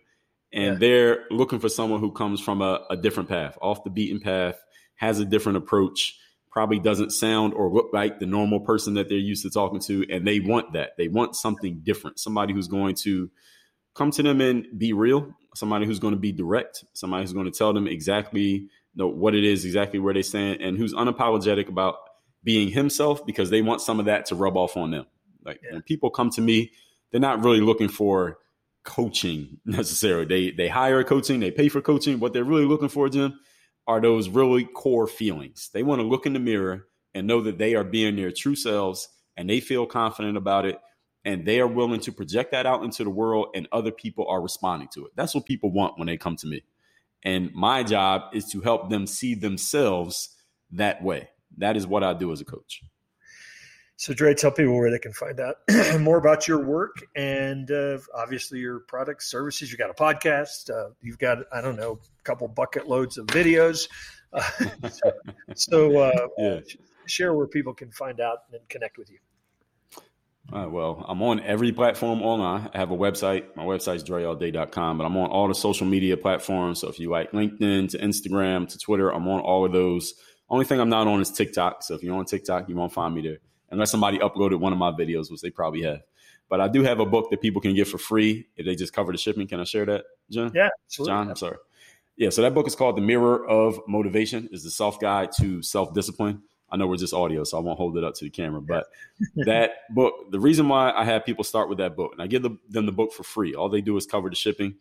and 0.53 0.73
yeah. 0.73 0.79
they're 0.79 1.25
looking 1.29 1.59
for 1.59 1.69
someone 1.69 1.99
who 1.99 2.11
comes 2.11 2.39
from 2.39 2.61
a, 2.61 2.85
a, 2.89 2.97
different 2.97 3.29
path, 3.29 3.57
off 3.61 3.83
the 3.83 3.89
beaten 3.89 4.19
path, 4.19 4.55
has 4.95 5.19
a 5.19 5.25
different 5.25 5.57
approach, 5.57 6.17
probably 6.51 6.79
doesn't 6.79 7.11
sound 7.11 7.53
or 7.53 7.69
look 7.71 7.89
like 7.93 8.19
the 8.19 8.25
normal 8.25 8.59
person 8.59 8.95
that 8.95 9.09
they're 9.09 9.17
used 9.17 9.43
to 9.43 9.49
talking 9.49 9.79
to, 9.81 10.05
and 10.09 10.25
they 10.25 10.39
want 10.39 10.73
that. 10.73 10.91
They 10.97 11.07
want 11.07 11.35
something 11.35 11.81
different, 11.83 12.19
somebody 12.19 12.53
who's 12.53 12.67
going 12.67 12.95
to 12.95 13.29
come 13.95 14.11
to 14.11 14.23
them 14.23 14.41
and 14.41 14.67
be 14.77 14.93
real, 14.93 15.33
somebody 15.55 15.85
who's 15.85 15.99
going 15.99 16.13
to 16.13 16.19
be 16.19 16.31
direct, 16.31 16.83
somebody 16.93 17.23
who's 17.23 17.33
going 17.33 17.51
to 17.51 17.57
tell 17.57 17.73
them 17.73 17.87
exactly 17.87 18.47
you 18.47 18.69
know, 18.95 19.07
what 19.07 19.35
it 19.35 19.43
is, 19.43 19.65
exactly 19.65 19.99
where 19.99 20.13
they 20.13 20.21
stand, 20.21 20.61
and 20.61 20.77
who's 20.77 20.93
unapologetic 20.93 21.67
about 21.67 21.95
being 22.43 22.69
himself 22.69 23.25
because 23.25 23.49
they 23.49 23.61
want 23.61 23.81
some 23.81 23.99
of 23.99 24.05
that 24.05 24.27
to 24.27 24.35
rub 24.35 24.55
off 24.55 24.77
on 24.77 24.91
them. 24.91 25.05
Like 25.43 25.59
yeah. 25.63 25.73
when 25.73 25.81
people 25.81 26.09
come 26.09 26.29
to 26.31 26.41
me, 26.41 26.71
they're 27.11 27.21
not 27.21 27.43
really 27.43 27.61
looking 27.61 27.89
for 27.89 28.37
coaching 28.83 29.59
necessarily. 29.65 30.25
They 30.25 30.51
they 30.51 30.67
hire 30.67 31.03
coaching, 31.03 31.39
they 31.39 31.51
pay 31.51 31.69
for 31.69 31.81
coaching. 31.81 32.19
What 32.19 32.33
they're 32.33 32.43
really 32.43 32.65
looking 32.65 32.89
for, 32.89 33.09
Jim, 33.09 33.39
are 33.87 34.01
those 34.01 34.29
really 34.29 34.65
core 34.65 35.07
feelings. 35.07 35.69
They 35.73 35.83
want 35.83 36.01
to 36.01 36.07
look 36.07 36.25
in 36.25 36.33
the 36.33 36.39
mirror 36.39 36.87
and 37.13 37.25
know 37.25 37.41
that 37.41 37.57
they 37.57 37.75
are 37.75 37.83
being 37.83 38.15
their 38.15 38.31
true 38.31 38.55
selves 38.55 39.09
and 39.35 39.49
they 39.49 39.59
feel 39.59 39.85
confident 39.85 40.37
about 40.37 40.65
it 40.65 40.79
and 41.23 41.45
they 41.45 41.59
are 41.59 41.67
willing 41.67 41.99
to 42.01 42.11
project 42.11 42.51
that 42.51 42.65
out 42.65 42.83
into 42.83 43.03
the 43.03 43.09
world 43.09 43.47
and 43.55 43.67
other 43.71 43.91
people 43.91 44.27
are 44.27 44.41
responding 44.41 44.87
to 44.93 45.05
it. 45.05 45.11
That's 45.15 45.33
what 45.33 45.45
people 45.45 45.71
want 45.71 45.97
when 45.97 46.07
they 46.07 46.17
come 46.17 46.35
to 46.37 46.47
me. 46.47 46.63
And 47.23 47.53
my 47.53 47.83
job 47.83 48.33
is 48.33 48.45
to 48.51 48.61
help 48.61 48.89
them 48.89 49.07
see 49.07 49.35
themselves 49.35 50.35
that 50.71 51.03
way. 51.03 51.29
That 51.57 51.75
is 51.75 51.87
what 51.87 52.03
I 52.03 52.13
do 52.13 52.31
as 52.31 52.41
a 52.41 52.45
coach. 52.45 52.81
So, 53.99 54.13
Dre, 54.13 54.35
tell 54.35 54.51
people 54.51 54.77
where 54.77 54.91
they 54.91 54.99
can 54.99 55.11
find 55.11 55.39
out 55.39 55.55
more 55.99 56.19
about 56.19 56.47
your 56.47 56.63
work 56.63 56.97
and 57.15 57.69
uh, 57.71 57.97
obviously 58.13 58.59
your 58.59 58.81
products, 58.81 59.29
services. 59.29 59.71
You 59.71 59.77
got 59.77 59.89
a 59.89 59.93
podcast. 59.95 60.69
Uh, 60.69 60.91
you've 61.01 61.17
got, 61.17 61.39
I 61.51 61.61
don't 61.61 61.75
know, 61.75 61.93
a 62.19 62.23
couple 62.23 62.47
bucket 62.47 62.87
loads 62.87 63.17
of 63.17 63.25
videos. 63.25 63.89
Uh, 64.31 64.43
so, 64.89 65.11
so 65.55 65.97
uh, 65.97 66.27
yeah. 66.37 66.59
share 67.07 67.33
where 67.33 67.47
people 67.47 67.73
can 67.73 67.91
find 67.91 68.21
out 68.21 68.43
and 68.53 68.61
connect 68.69 68.99
with 68.99 69.09
you. 69.09 69.17
Uh, 70.53 70.69
well, 70.69 71.03
I'm 71.07 71.23
on 71.23 71.39
every 71.39 71.71
platform 71.71 72.21
online. 72.21 72.69
I 72.71 72.77
have 72.77 72.91
a 72.91 72.95
website. 72.95 73.45
My 73.55 73.65
website 73.65 73.95
is 73.95 74.03
dreallday.com, 74.03 74.99
but 74.99 75.05
I'm 75.05 75.17
on 75.17 75.31
all 75.31 75.47
the 75.47 75.55
social 75.55 75.87
media 75.87 76.17
platforms. 76.17 76.81
So 76.81 76.87
if 76.87 76.99
you 76.99 77.09
like 77.09 77.31
LinkedIn 77.31 77.89
to 77.89 77.97
Instagram 77.97 78.69
to 78.69 78.77
Twitter, 78.77 79.09
I'm 79.09 79.27
on 79.27 79.39
all 79.39 79.65
of 79.65 79.71
those. 79.71 80.13
Only 80.51 80.65
thing 80.65 80.79
I'm 80.79 80.89
not 80.89 81.07
on 81.07 81.19
is 81.19 81.31
TikTok. 81.31 81.81
So 81.81 81.95
if 81.95 82.03
you're 82.03 82.15
on 82.15 82.25
TikTok, 82.25 82.69
you 82.69 82.75
won't 82.75 82.93
find 82.93 83.15
me 83.15 83.21
there 83.21 83.39
unless 83.69 83.91
somebody 83.91 84.17
uploaded 84.19 84.59
one 84.59 84.73
of 84.73 84.79
my 84.79 84.91
videos, 84.91 85.31
which 85.31 85.41
they 85.41 85.49
probably 85.49 85.83
have. 85.83 86.01
But 86.49 86.61
I 86.61 86.67
do 86.67 86.83
have 86.83 86.99
a 86.99 87.05
book 87.05 87.29
that 87.31 87.41
people 87.41 87.61
can 87.61 87.75
get 87.75 87.87
for 87.87 87.97
free 87.97 88.47
if 88.55 88.65
they 88.65 88.75
just 88.75 88.93
cover 88.93 89.11
the 89.11 89.17
shipping. 89.17 89.47
Can 89.47 89.59
I 89.59 89.65
share 89.65 89.85
that, 89.85 90.05
John? 90.29 90.51
Yeah, 90.55 90.69
absolutely. 90.85 91.11
John, 91.11 91.29
I'm 91.29 91.35
sorry. 91.35 91.57
Yeah, 92.15 92.29
so 92.29 92.41
that 92.41 92.53
book 92.53 92.67
is 92.67 92.75
called 92.75 92.97
The 92.97 93.01
Mirror 93.01 93.47
of 93.47 93.79
Motivation. 93.87 94.49
is 94.51 94.63
the 94.63 94.71
self 94.71 94.99
guide 94.99 95.29
to 95.39 95.61
self 95.61 95.93
discipline. 95.93 96.41
I 96.69 96.75
know 96.75 96.87
we're 96.87 96.97
just 96.97 97.13
audio, 97.13 97.43
so 97.43 97.57
I 97.57 97.61
won't 97.61 97.77
hold 97.77 97.97
it 97.97 98.03
up 98.03 98.15
to 98.15 98.25
the 98.25 98.29
camera. 98.29 98.61
But 98.61 98.87
that 99.45 99.93
book, 99.93 100.31
the 100.31 100.39
reason 100.39 100.67
why 100.67 100.91
I 100.91 101.05
have 101.05 101.25
people 101.25 101.43
start 101.43 101.69
with 101.69 101.77
that 101.77 101.95
book, 101.95 102.13
and 102.13 102.21
I 102.21 102.27
give 102.27 102.43
them 102.43 102.85
the 102.85 102.91
book 102.91 103.13
for 103.13 103.23
free. 103.23 103.53
All 103.53 103.69
they 103.69 103.81
do 103.81 103.95
is 103.97 104.05
cover 104.05 104.29
the 104.29 104.35
shipping, 104.35 104.75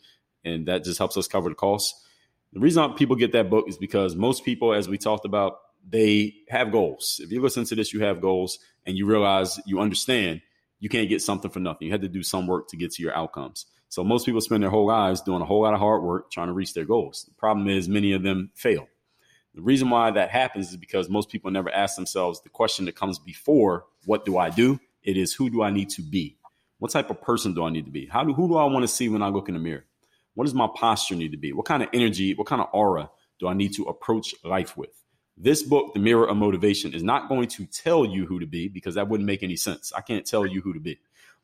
and 0.45 0.67
that 0.67 0.85
just 0.85 0.99
helps 0.99 1.17
us 1.17 1.29
cover 1.29 1.49
the 1.49 1.55
costs. 1.55 2.05
The 2.53 2.61
reason 2.61 2.95
people 2.95 3.17
get 3.17 3.33
that 3.33 3.51
book 3.51 3.69
is 3.69 3.77
because 3.77 4.17
most 4.17 4.45
people, 4.45 4.73
as 4.73 4.89
we 4.89 4.97
talked 4.99 5.27
about, 5.27 5.59
they 5.89 6.35
have 6.49 6.73
goals. 6.73 7.21
If 7.23 7.31
you 7.31 7.41
listen 7.41 7.65
to 7.67 7.75
this, 7.75 7.93
you 7.93 8.01
have 8.03 8.21
goals, 8.21 8.59
and 8.85 8.97
you 8.97 9.07
realize 9.07 9.61
you 9.67 9.81
understand 9.81 10.43
you 10.79 10.89
can't 10.89 11.09
get 11.09 11.23
something 11.23 11.51
for 11.51 11.61
nothing. 11.61 11.87
You 11.87 11.93
had 11.93 12.03
to 12.03 12.09
do 12.09 12.23
some 12.23 12.47
work 12.47 12.69
to 12.69 12.77
get 12.77 12.93
to 12.93 13.03
your 13.03 13.15
outcomes. 13.17 13.67
So 13.89 14.05
most 14.05 14.27
people 14.27 14.41
spend 14.41 14.63
their 14.63 14.71
whole 14.71 14.87
lives 14.87 15.21
doing 15.21 15.41
a 15.41 15.47
whole 15.47 15.63
lot 15.63 15.75
of 15.75 15.81
hard 15.81 16.03
work 16.03 16.31
trying 16.31 16.49
to 16.49 16.53
reach 16.53 16.75
their 16.75 16.85
goals. 16.85 17.25
The 17.27 17.35
problem 17.35 17.69
is 17.69 17.89
many 17.89 18.13
of 18.13 18.23
them 18.23 18.51
fail. 18.55 18.89
The 19.55 19.63
reason 19.63 19.89
why 19.89 20.11
that 20.11 20.29
happens 20.29 20.71
is 20.71 20.77
because 20.77 21.09
most 21.09 21.31
people 21.31 21.51
never 21.51 21.71
ask 21.71 21.97
themselves 21.97 22.43
the 22.43 22.51
question 22.51 22.85
that 22.85 22.97
comes 22.97 23.19
before 23.19 23.87
what 24.05 24.25
do 24.25 24.37
I 24.37 24.51
do? 24.51 24.79
It 25.03 25.17
is 25.17 25.33
who 25.33 25.49
do 25.49 25.63
I 25.63 25.71
need 25.71 25.89
to 25.91 26.03
be? 26.03 26.37
What 26.79 26.91
type 26.91 27.09
of 27.11 27.23
person 27.23 27.55
do 27.55 27.65
I 27.65 27.71
need 27.71 27.87
to 27.87 27.91
be? 27.91 28.07
How 28.07 28.23
do 28.23 28.35
who 28.35 28.49
do 28.49 28.57
I 28.57 28.65
want 28.65 28.83
to 28.83 28.89
see 28.89 29.09
when 29.09 29.23
I 29.23 29.29
look 29.29 29.49
in 29.49 29.55
the 29.55 29.61
mirror? 29.61 29.85
What 30.35 30.45
does 30.45 30.53
my 30.53 30.69
posture 30.75 31.15
need 31.15 31.31
to 31.31 31.39
be? 31.39 31.55
What 31.55 31.65
kind 31.65 31.83
of 31.83 31.89
energy, 31.95 32.35
what 32.35 32.47
kind 32.47 32.61
of 32.61 32.69
aura 32.73 33.09
do 33.39 33.49
I 33.49 33.55
need 33.55 33.73
to 33.75 33.85
approach 33.85 34.35
life 34.45 34.77
with? 34.77 34.91
This 35.37 35.63
book, 35.63 35.93
The 35.93 36.01
Mirror 36.01 36.29
of 36.29 36.37
Motivation, 36.37 36.95
is 36.95 37.03
not 37.03 37.29
going 37.29 37.49
to 37.49 37.67
tell 37.67 38.07
you 38.07 38.27
who 38.27 38.41
to 38.41 38.47
be 38.47 38.69
because 38.69 38.95
that 38.95 39.09
wouldn't 39.09 39.27
make 39.27 39.43
any 39.43 39.57
sense. 39.57 39.93
I 39.95 40.01
can't 40.01 40.27
tell 40.27 40.47
you 40.47 40.63
who 40.63 40.73
to 40.73 40.81
be. 40.81 40.99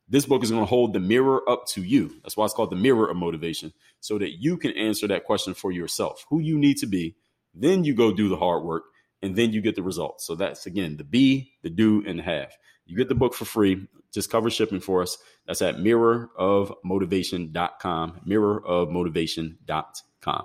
This 0.09 0.26
book 0.26 0.42
is 0.42 0.50
going 0.50 0.62
to 0.62 0.66
hold 0.66 0.92
the 0.92 1.00
mirror 1.00 1.48
up 1.48 1.66
to 1.68 1.83
you. 1.83 2.16
That's 2.22 2.37
why 2.37 2.44
it's 2.44 2.55
called 2.55 2.70
The 2.70 2.76
Mirror 2.76 3.11
of 3.11 3.16
Motivation, 3.16 3.72
so 4.00 4.18
that 4.18 4.42
you 4.42 4.57
can 4.57 4.72
answer 4.72 5.07
that 5.09 5.24
question 5.24 5.55
for 5.55 5.70
yourself 5.70 6.24
who 6.28 6.40
you 6.40 6.59
need 6.59 6.78
to 6.78 6.87
be 6.87 7.16
then 7.55 7.85
you 7.85 7.94
go 7.94 8.12
do 8.12 8.28
the 8.28 8.37
hard 8.37 8.64
work 8.64 8.83
and 9.20 9.37
then 9.37 9.52
you 9.52 9.61
get 9.61 9.76
the 9.76 9.83
results. 9.83 10.26
So 10.26 10.35
that's 10.35 10.64
again 10.66 10.96
the 10.96 11.05
be, 11.05 11.52
the 11.62 11.70
do, 11.70 12.02
and 12.07 12.18
the 12.18 12.22
have. 12.22 12.52
You 12.87 12.96
get 12.96 13.09
the 13.09 13.14
book 13.14 13.35
for 13.35 13.44
free. 13.44 13.87
Just 14.12 14.31
cover 14.31 14.50
shipping 14.50 14.81
for 14.81 15.02
us. 15.02 15.16
That's 15.46 15.62
at 15.62 15.76
mirrorofmotivation.com. 15.76 18.20
Mirrorofmotivation.com. 18.26 20.44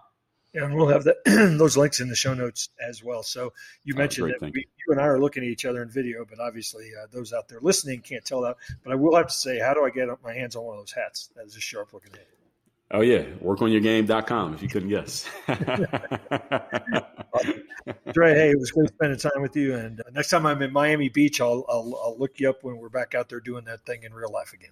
And 0.58 0.74
we'll 0.76 0.88
have 0.88 1.04
the, 1.04 1.16
those 1.60 1.78
links 1.78 2.00
in 2.00 2.10
the 2.10 2.16
show 2.16 2.34
notes 2.34 2.70
as 2.82 3.04
well. 3.04 3.22
So 3.22 3.54
you 3.84 3.94
mentioned 3.94 4.34
that 4.40 4.52
we, 4.52 4.68
you 4.88 4.92
and 4.92 5.00
I 5.00 5.06
are 5.06 5.20
looking 5.20 5.44
at 5.44 5.50
each 5.50 5.66
other 5.66 5.84
in 5.84 5.90
video, 5.90 6.26
but 6.28 6.40
obviously 6.40 6.90
uh, 7.00 7.06
those 7.12 7.32
out 7.32 7.48
there 7.48 7.60
listening 7.62 8.02
can't 8.02 8.26
tell 8.26 8.42
that. 8.42 8.56
But 8.84 8.92
I 8.92 8.96
will 8.96 9.16
have 9.16 9.28
to 9.28 9.34
say, 9.34 9.60
how 9.60 9.76
do 9.76 9.86
I 9.86 9.92
get 9.92 10.08
my 10.24 10.34
hands 10.34 10.56
on 10.56 10.64
one 10.64 10.76
of 10.76 10.82
those 10.82 10.94
hats? 10.94 11.30
That 11.36 11.46
is 11.46 11.56
a 11.56 11.60
sharp 11.60 11.94
looking 11.94 12.12
hat. 12.14 12.26
Oh 12.90 13.02
yeah, 13.02 13.24
workonyourgame.com 13.44 14.54
if 14.54 14.62
you 14.64 14.70
couldn't 14.70 14.90
guess. 14.90 15.30
Dre, 18.14 18.34
hey, 18.34 18.52
it 18.52 18.60
was 18.60 18.72
great 18.72 18.90
spending 18.90 19.20
time 19.20 19.42
with 19.42 19.56
you. 19.56 19.76
And 19.76 20.00
uh, 20.00 20.06
next 20.14 20.30
time 20.30 20.46
I'm 20.46 20.62
in 20.62 20.72
Miami 20.74 21.10
Beach, 21.10 21.40
I'll, 21.42 21.66
I'll, 21.68 22.00
I'll 22.02 22.16
look 22.18 22.40
you 22.40 22.50
up 22.50 22.64
when 22.64 22.78
we're 22.78 22.90
back 22.90 23.14
out 23.14 23.28
there 23.30 23.42
doing 23.42 23.66
that 23.66 23.86
thing 23.86 24.04
in 24.04 24.14
real 24.14 24.32
life 24.32 24.54
again. 24.54 24.72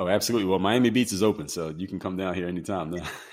Oh, 0.00 0.08
absolutely. 0.08 0.48
Well, 0.48 0.58
Miami 0.58 0.90
Beach 0.90 1.12
is 1.12 1.22
open, 1.22 1.48
so 1.48 1.72
you 1.76 1.88
can 1.88 2.00
come 2.00 2.16
down 2.16 2.34
here 2.34 2.48
anytime. 2.48 2.94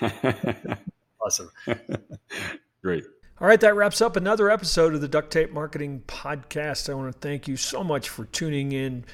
awesome. 1.26 1.50
Great. 2.82 3.04
All 3.40 3.48
right, 3.48 3.60
that 3.60 3.74
wraps 3.74 4.00
up 4.00 4.16
another 4.16 4.48
episode 4.48 4.94
of 4.94 5.00
the 5.00 5.08
Duct 5.08 5.32
Tape 5.32 5.52
Marketing 5.52 6.02
Podcast. 6.06 6.88
I 6.88 6.94
want 6.94 7.12
to 7.12 7.18
thank 7.18 7.48
you 7.48 7.56
so 7.56 7.82
much 7.82 8.08
for 8.08 8.24
tuning 8.26 8.72
in 8.72 9.04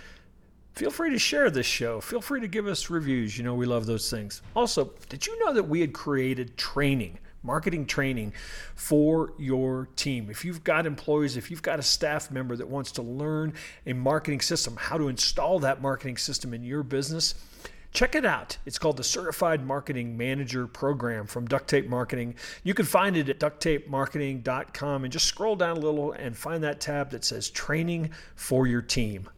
feel 0.75 0.91
free 0.91 1.11
to 1.11 1.19
share 1.19 1.51
this 1.51 1.67
show. 1.67 2.01
Feel 2.01 2.23
free 2.23 2.41
to 2.41 2.49
give 2.49 2.67
us 2.67 2.89
reviews. 2.89 3.37
You 3.37 3.45
know, 3.45 3.55
we 3.55 3.67
love 3.67 3.85
those 3.85 4.11
things. 4.11 4.41
Also, 4.57 4.93
did 5.09 5.27
you 5.27 5.45
know 5.45 5.53
that 5.53 5.65
we 5.65 5.81
had 5.81 5.93
created 5.93 6.57
training? 6.57 7.19
marketing 7.45 7.85
training 7.85 8.33
for 8.77 9.33
your 9.37 9.89
team. 9.97 10.31
If 10.31 10.45
you've 10.45 10.63
got 10.63 10.87
employees, 10.87 11.37
if 11.37 11.51
you've 11.51 11.61
got 11.61 11.81
a 11.81 11.83
staff 11.83 12.31
member 12.31 12.55
that 12.55 12.69
wants 12.69 12.93
to 12.93 13.03
learn 13.03 13.55
a 13.85 13.93
marketing 13.93 14.41
system, 14.41 14.77
how 14.77 14.97
to 14.97 15.09
install 15.09 15.59
that 15.59 15.83
marketing 15.83 16.19
system 16.19 16.55
in 16.55 16.63
your 16.63 16.85
business, 16.85 17.35
check 17.93 18.15
it 18.15 18.25
out. 18.25 18.59
It's 18.67 18.79
called 18.79 18.97
the 18.97 19.05
Certified 19.05 19.65
Marketing 19.65 20.17
Manager 20.17 20.67
Program 20.67 21.27
from 21.27 21.47
Duct 21.47 21.69
Tape 21.69 21.89
Marketing. 21.89 22.35
You 22.65 22.75
can 22.75 22.87
find 22.87 23.17
it 23.17 23.29
at 23.29 23.39
ducttapemarketing.com 23.39 25.05
and 25.05 25.13
just 25.13 25.27
scroll 25.27 25.57
down 25.57 25.77
a 25.77 25.81
little 25.81 26.13
and 26.13 26.37
find 26.37 26.63
that 26.65 26.81
tab 26.81 27.11
that 27.11 27.25
says 27.25 27.51
Training 27.51 28.11
for 28.35 28.67
Your 28.67 28.83
Team. 28.83 29.29